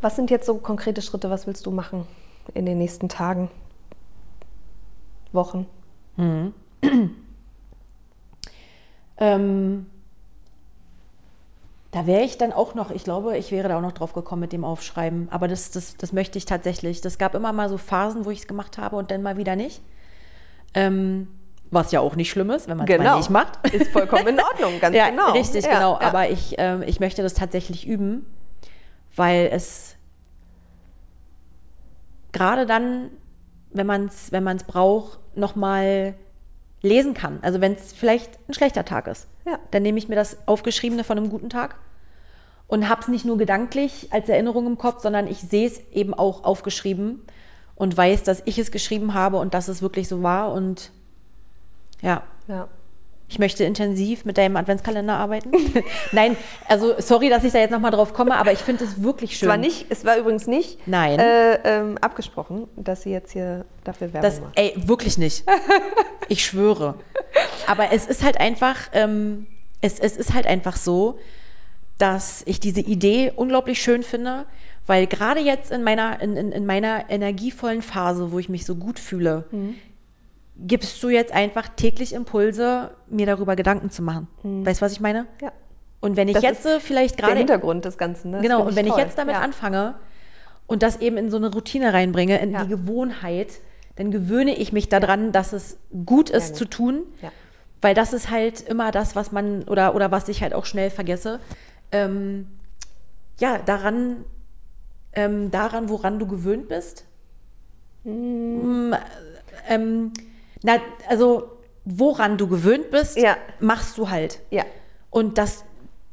[0.00, 1.30] was sind jetzt so konkrete Schritte?
[1.30, 2.06] Was willst du machen
[2.54, 3.50] in den nächsten Tagen,
[5.32, 5.66] Wochen?
[9.18, 9.86] Ähm,
[11.92, 14.40] da wäre ich dann auch noch, ich glaube, ich wäre da auch noch drauf gekommen
[14.40, 15.28] mit dem Aufschreiben.
[15.30, 17.02] Aber das, das, das möchte ich tatsächlich.
[17.02, 19.56] Das gab immer mal so Phasen, wo ich es gemacht habe und dann mal wieder
[19.56, 19.82] nicht.
[20.72, 21.28] Ähm,
[21.70, 23.74] was ja auch nicht schlimm ist, wenn man es mal nicht macht.
[23.74, 25.32] Ist vollkommen in Ordnung, ganz ja, genau.
[25.32, 25.92] richtig, Ja, genau.
[26.00, 26.06] ja.
[26.08, 28.26] Aber ich, ähm, ich möchte das tatsächlich üben,
[29.14, 29.96] weil es
[32.32, 33.10] gerade dann,
[33.70, 36.14] wenn man es wenn man's braucht, nochmal
[36.80, 37.38] lesen kann.
[37.42, 39.58] Also wenn es vielleicht ein schlechter Tag ist, Ja.
[39.70, 41.76] dann nehme ich mir das Aufgeschriebene von einem guten Tag
[42.68, 46.14] und habe es nicht nur gedanklich als Erinnerung im Kopf, sondern ich sehe es eben
[46.14, 47.22] auch aufgeschrieben
[47.74, 50.52] und weiß, dass ich es geschrieben habe und dass es wirklich so war.
[50.52, 50.90] Und
[52.00, 52.68] ja, ja.
[53.28, 55.52] Ich möchte intensiv mit deinem Adventskalender arbeiten.
[56.12, 56.36] Nein,
[56.68, 59.38] also sorry, dass ich da jetzt nochmal drauf komme, aber ich finde es wirklich Es
[59.38, 59.48] schön.
[59.48, 61.18] war, nicht, es war übrigens nicht Nein.
[61.18, 64.58] Äh, ähm, abgesprochen, dass sie jetzt hier dafür Werbung Das, macht.
[64.58, 65.44] ey, wirklich nicht.
[66.28, 66.94] Ich schwöre.
[67.66, 69.46] Aber es ist halt einfach, ähm,
[69.82, 71.18] es, es ist halt einfach so,
[71.98, 74.46] dass ich diese Idee unglaublich schön finde,
[74.86, 78.76] weil gerade jetzt in meiner, in, in, in meiner energievollen Phase, wo ich mich so
[78.76, 79.74] gut fühle, Mhm.
[80.56, 84.28] Gibst du jetzt einfach täglich Impulse, mir darüber Gedanken zu machen.
[84.42, 85.26] Weißt du, was ich meine?
[85.40, 85.52] Ja.
[86.00, 86.40] Und wenn ich Mhm.
[86.40, 88.32] Das jetzt ist so vielleicht Der gerade Hintergrund des Ganzen.
[88.32, 88.40] Ne?
[88.40, 89.02] Genau, und wenn ich toll.
[89.02, 89.40] jetzt damit ja.
[89.40, 89.94] anfange
[90.66, 92.64] und das eben in so eine Routine reinbringe, in Ja.
[92.64, 93.48] die Gewohnheit,
[93.96, 96.56] dann gewöhne ich mich daran, dass es gut ist gut.
[96.56, 97.02] zu tun.
[97.22, 97.30] Ja.
[97.80, 100.90] Weil das ist halt immer das, was man, oder, oder was ich halt auch schnell
[100.90, 101.40] vergesse.
[101.90, 102.46] Ähm,
[103.38, 104.24] ja, daran,
[105.14, 107.04] ähm, daran, woran du gewöhnt bist.
[108.04, 108.92] Mm,
[109.68, 110.12] ähm,
[110.62, 111.44] na, also,
[111.84, 113.36] woran du gewöhnt bist, Ja.
[113.60, 114.40] machst du halt.
[114.50, 114.64] Ja.
[115.10, 115.64] Und dass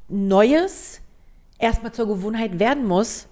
[0.08, 1.02] Neues
[1.60, 3.28] erstmal zur Gewohnheit werden muss,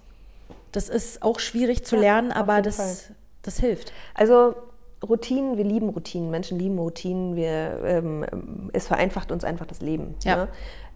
[0.72, 3.16] das ist auch schwierig zu lernen, aber das, Fall.
[3.42, 3.92] das hilft.
[4.14, 4.54] Also
[5.06, 6.30] Routinen, wir lieben Routinen.
[6.30, 7.36] Menschen lieben Routinen.
[7.36, 10.14] Wir, ähm, es vereinfacht uns einfach das Leben.
[10.24, 10.36] Ja.
[10.36, 10.48] Ne?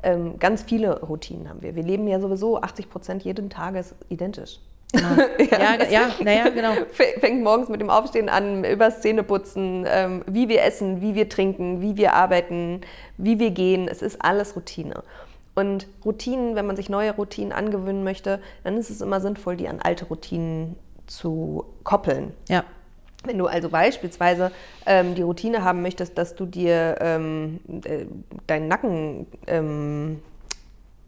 [0.02, 1.74] Ähm, ganz viele Routinen haben wir.
[1.76, 4.58] Wir leben ja sowieso 80 Prozent jeden Tages identisch.
[5.50, 6.72] Ja, ge- ja, naja, genau.
[7.20, 11.80] Fängt morgens mit dem Aufstehen an, übers Zähneputzen, ähm, wie wir essen, wie wir trinken,
[11.80, 12.80] wie wir arbeiten,
[13.16, 13.88] wie wir gehen.
[13.88, 15.02] Es ist alles Routine.
[15.54, 19.68] Und Routinen, wenn man sich neue Routinen angewöhnen möchte, dann ist es immer sinnvoll, die
[19.68, 20.76] an alte Routinen
[21.06, 22.32] zu koppeln.
[22.48, 22.64] Ja,
[23.24, 24.50] Wenn du also beispielsweise
[24.86, 28.06] ähm, die Routine haben möchtest, dass du dir ähm, äh,
[28.46, 30.22] deinen Nacken ähm,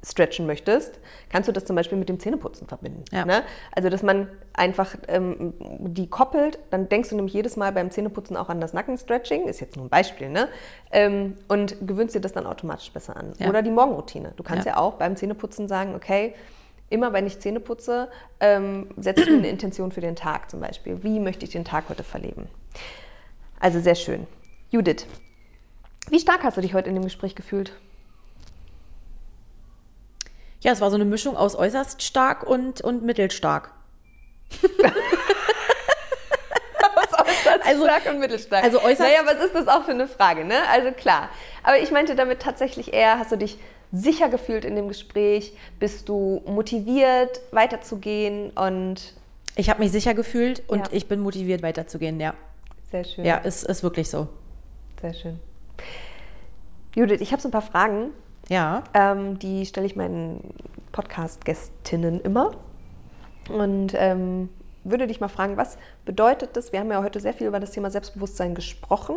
[0.05, 0.99] stretchen möchtest,
[1.31, 3.05] kannst du das zum Beispiel mit dem Zähneputzen verbinden.
[3.13, 3.25] Ja.
[3.25, 3.43] Ne?
[3.73, 8.37] Also, dass man einfach ähm, die koppelt, dann denkst du nämlich jedes Mal beim Zähneputzen
[8.37, 10.49] auch an das Nackenstretching, ist jetzt nur ein Beispiel, ne?
[10.93, 13.33] Ähm, und gewöhnst dir das dann automatisch besser an.
[13.39, 13.49] Ja.
[13.49, 14.33] Oder die Morgenroutine.
[14.37, 14.73] Du kannst Ja.
[14.73, 16.35] ja, auch beim Zähneputzen sagen, okay,
[16.91, 18.09] immer wenn ich Zähne putze,
[18.41, 21.03] ähm, setze ich mir eine Intention für den Tag zum Beispiel.
[21.03, 22.49] Wie möchte ich den Tag heute verleben?
[23.59, 24.27] Also sehr schön.
[24.71, 25.07] Judith,
[26.11, 27.73] wie stark hast du dich heute in dem Gespräch gefühlt?
[30.65, 33.71] Ja, es war so eine Mischung aus äußerst stark und, und mittelstark.
[37.67, 38.65] Also, stark und mittelstark.
[38.65, 40.57] also äußerst- Naja, was ist das auch für eine Frage, ne?
[40.71, 41.29] Also klar.
[41.63, 43.59] Aber ich meinte damit tatsächlich eher, hast du dich
[43.93, 45.57] sicher gefühlt in dem Gespräch?
[45.79, 48.51] Bist du motiviert, weiterzugehen?
[48.51, 49.15] Und
[49.57, 50.93] Ich habe mich sicher gefühlt und Ja.
[50.93, 52.35] ich bin motiviert weiterzugehen, ja.
[52.91, 53.25] sehr schön.
[53.25, 54.29] Ja, ist, ist wirklich so.
[55.01, 55.41] Sehr schön.
[56.95, 58.11] Judith, ich habe so ein paar Fragen,
[58.49, 58.85] Ja.
[58.93, 60.55] ähm, die stelle ich meinen
[60.93, 62.53] Podcast-Gästinnen immer.
[63.49, 64.49] Und ähm,
[64.85, 66.73] würde dich mal fragen, was bedeutet das?
[66.73, 69.17] Wir haben ja heute sehr viel über das Thema Selbstbewusstsein gesprochen.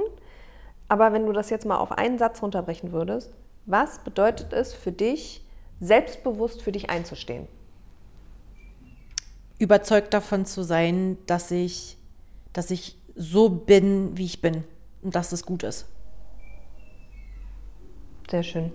[0.87, 3.33] Aber wenn du das jetzt mal auf einen Satz runterbrechen würdest,
[3.65, 5.45] was bedeutet es für dich,
[5.79, 7.47] selbstbewusst für dich einzustehen?
[9.59, 11.97] Überzeugt davon zu sein, dass ich,
[12.53, 14.63] dass ich so bin, wie ich bin
[15.01, 15.87] und dass es gut ist.
[18.29, 18.71] Sehr schön.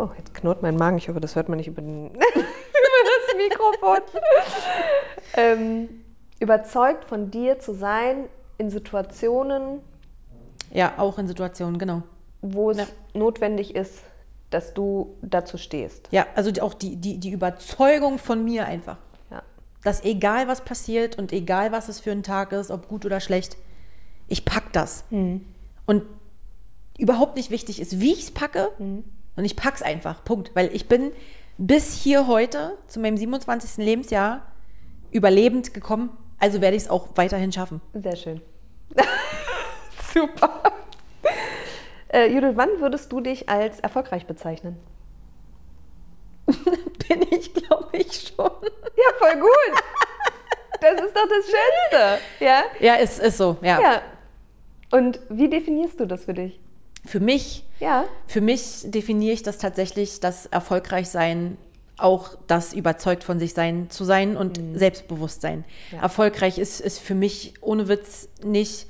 [0.00, 0.96] Oh, jetzt knurrt mein Magen.
[0.96, 3.98] Ich hoffe, das hört man nicht über, den, über das Mikrofon.
[5.36, 5.88] ähm,
[6.38, 8.24] überzeugt von dir zu sein
[8.56, 9.80] in Situationen,
[10.72, 12.02] Ja, auch in Situationen, genau.
[12.40, 12.86] wo es Ja.
[13.12, 13.98] notwendig ist,
[14.48, 16.08] dass du dazu stehst.
[16.12, 18.96] Ja, also auch die, die, die Überzeugung von mir einfach.
[19.30, 19.42] Ja.
[19.84, 23.20] Dass egal was passiert und egal was es für ein Tag ist, ob gut oder
[23.20, 23.58] schlecht,
[24.28, 25.04] ich pack das.
[25.10, 26.04] Und
[26.98, 28.70] überhaupt nicht wichtig ist, wie ich es packe.
[29.40, 30.22] Und ich pack's einfach.
[30.22, 30.50] Punkt.
[30.54, 31.12] Weil ich bin
[31.56, 33.82] bis hier heute, zu meinem 27.
[33.82, 34.42] Lebensjahr,
[35.12, 36.10] überlebend gekommen.
[36.38, 37.80] Also werde ich es auch weiterhin schaffen.
[37.94, 38.42] Sehr schön.
[40.12, 40.62] Super.
[42.08, 44.76] Äh, Judith, wann würdest du dich als erfolgreich bezeichnen?
[46.44, 48.44] Bin ich, glaube ich, schon.
[48.44, 49.82] Ja, voll gut.
[50.82, 52.18] Das ist doch das Schönste.
[52.40, 52.64] Ja?
[52.78, 53.56] Ja, es ist so.
[53.62, 53.80] Ja.
[53.80, 54.02] Ja.
[54.90, 56.60] Und wie definierst du das für dich?
[57.06, 58.04] Für mich Ja.
[58.26, 61.56] Für mich definiere ich das tatsächlich, das Erfolgreichsein
[61.96, 65.64] auch das überzeugt von sich sein zu sein und Selbstbewusstsein.
[65.92, 66.00] Ja.
[66.02, 68.86] Erfolgreich ist, ist für mich ohne Witz nicht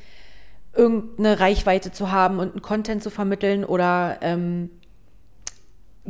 [0.75, 4.71] irgendeine Reichweite zu haben und einen Content zu vermitteln oder ähm,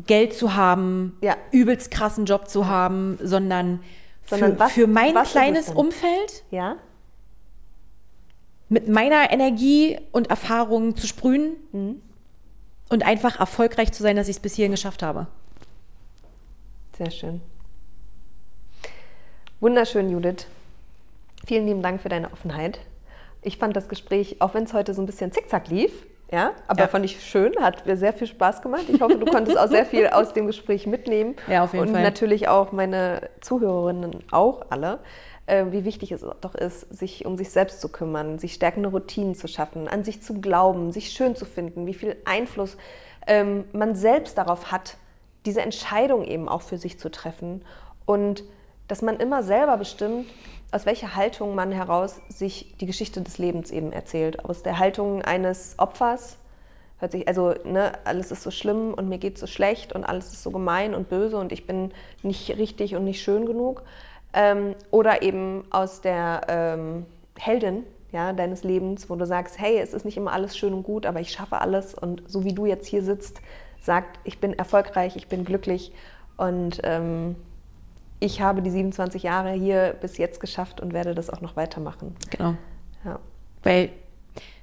[0.07, 1.37] Geld zu haben, Ja.
[1.53, 3.81] übelst krassen Job zu haben, sondern,
[4.27, 5.71] Sondern für, was- für mein kleines?
[5.71, 6.77] Umfeld Ja?
[8.69, 12.03] mit meiner Energie und Erfahrung zu sprühen Mhm.
[12.91, 15.27] Und einfach erfolgreich zu sein, dass ich es bis hierhin geschafft habe.
[16.99, 17.41] Sehr schön.
[19.61, 20.47] Wunderschön, Judith.
[21.47, 22.79] Vielen lieben Dank für deine Offenheit.
[23.43, 25.93] Ich fand das Gespräch, auch wenn es heute so ein bisschen zickzack lief,
[26.31, 26.89] ja, aber Ja.
[26.89, 28.85] fand ich schön, hat mir sehr viel Spaß gemacht.
[28.89, 31.35] Ich hoffe, du konntest auch sehr viel aus dem Gespräch mitnehmen.
[31.49, 32.03] Ja, auf jeden Und Fall.
[32.03, 34.99] natürlich auch meine Zuhörerinnen auch alle,
[35.51, 39.35] äh, wie wichtig es doch ist, sich um sich selbst zu kümmern, sich stärkende Routinen
[39.35, 42.77] zu schaffen, an sich zu glauben, sich schön zu finden, wie viel Einfluss
[43.27, 44.97] ähm, man selbst darauf hat,
[45.47, 47.63] diese Entscheidung eben auch für sich zu treffen
[48.07, 48.45] und
[48.87, 50.27] dass man immer selber bestimmt,
[50.73, 54.45] aus welcher Haltung man heraus sich die Geschichte des Lebens eben erzählt.
[54.45, 56.39] Aus der Haltung eines Opfers,
[56.99, 60.33] hört sich, also ne, alles ist so schlimm und mir geht so schlecht und alles
[60.33, 61.93] ist so gemein und böse und ich bin
[62.23, 63.83] nicht richtig und nicht schön genug.
[64.33, 67.07] Ähm, oder eben aus der ähm,
[67.39, 70.83] Heldin ja, deines Lebens, wo du sagst, hey, es ist nicht immer alles schön und
[70.83, 71.95] gut, aber ich schaffe alles.
[71.95, 73.41] Und so wie du jetzt hier sitzt,
[73.81, 75.93] sagt, ich bin erfolgreich, ich bin glücklich
[76.37, 77.37] und ähm,
[78.19, 82.17] ich habe die 27 Jahre hier bis jetzt geschafft und werde das auch noch weitermachen.
[82.31, 82.55] Genau.
[83.05, 83.19] Ja.
[83.63, 83.91] Weil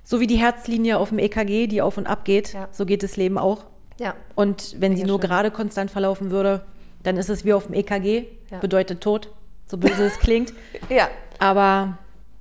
[0.03, 2.67] so wie die Herzlinie auf dem EKG, die auf und ab geht, ja.
[2.71, 3.65] so geht das Leben auch.
[3.99, 4.13] Ja.
[4.35, 5.29] Und wenn Sehr sie nur schön.
[5.29, 6.63] gerade konstant verlaufen würde,
[7.03, 8.59] dann ist es wie auf dem EKG, ja.
[8.59, 9.31] bedeutet Tod,
[9.67, 10.53] so böse es klingt.
[10.89, 11.09] ja.
[11.39, 11.97] Aber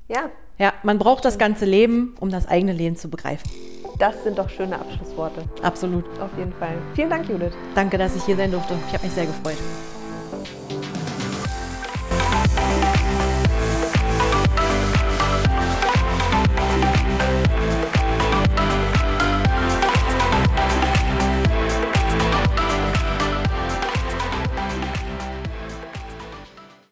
[0.08, 0.30] ja.
[0.58, 3.50] ja, man braucht das ganze Leben, um das eigene Leben zu begreifen.
[3.98, 5.42] Das sind doch schöne Abschlussworte.
[5.62, 6.04] Absolut.
[6.20, 6.76] Auf jeden Fall.
[6.94, 7.52] Vielen Dank, Judith.
[7.74, 8.74] Danke, dass ich hier sein durfte.
[8.88, 9.56] Ich habe mich sehr gefreut.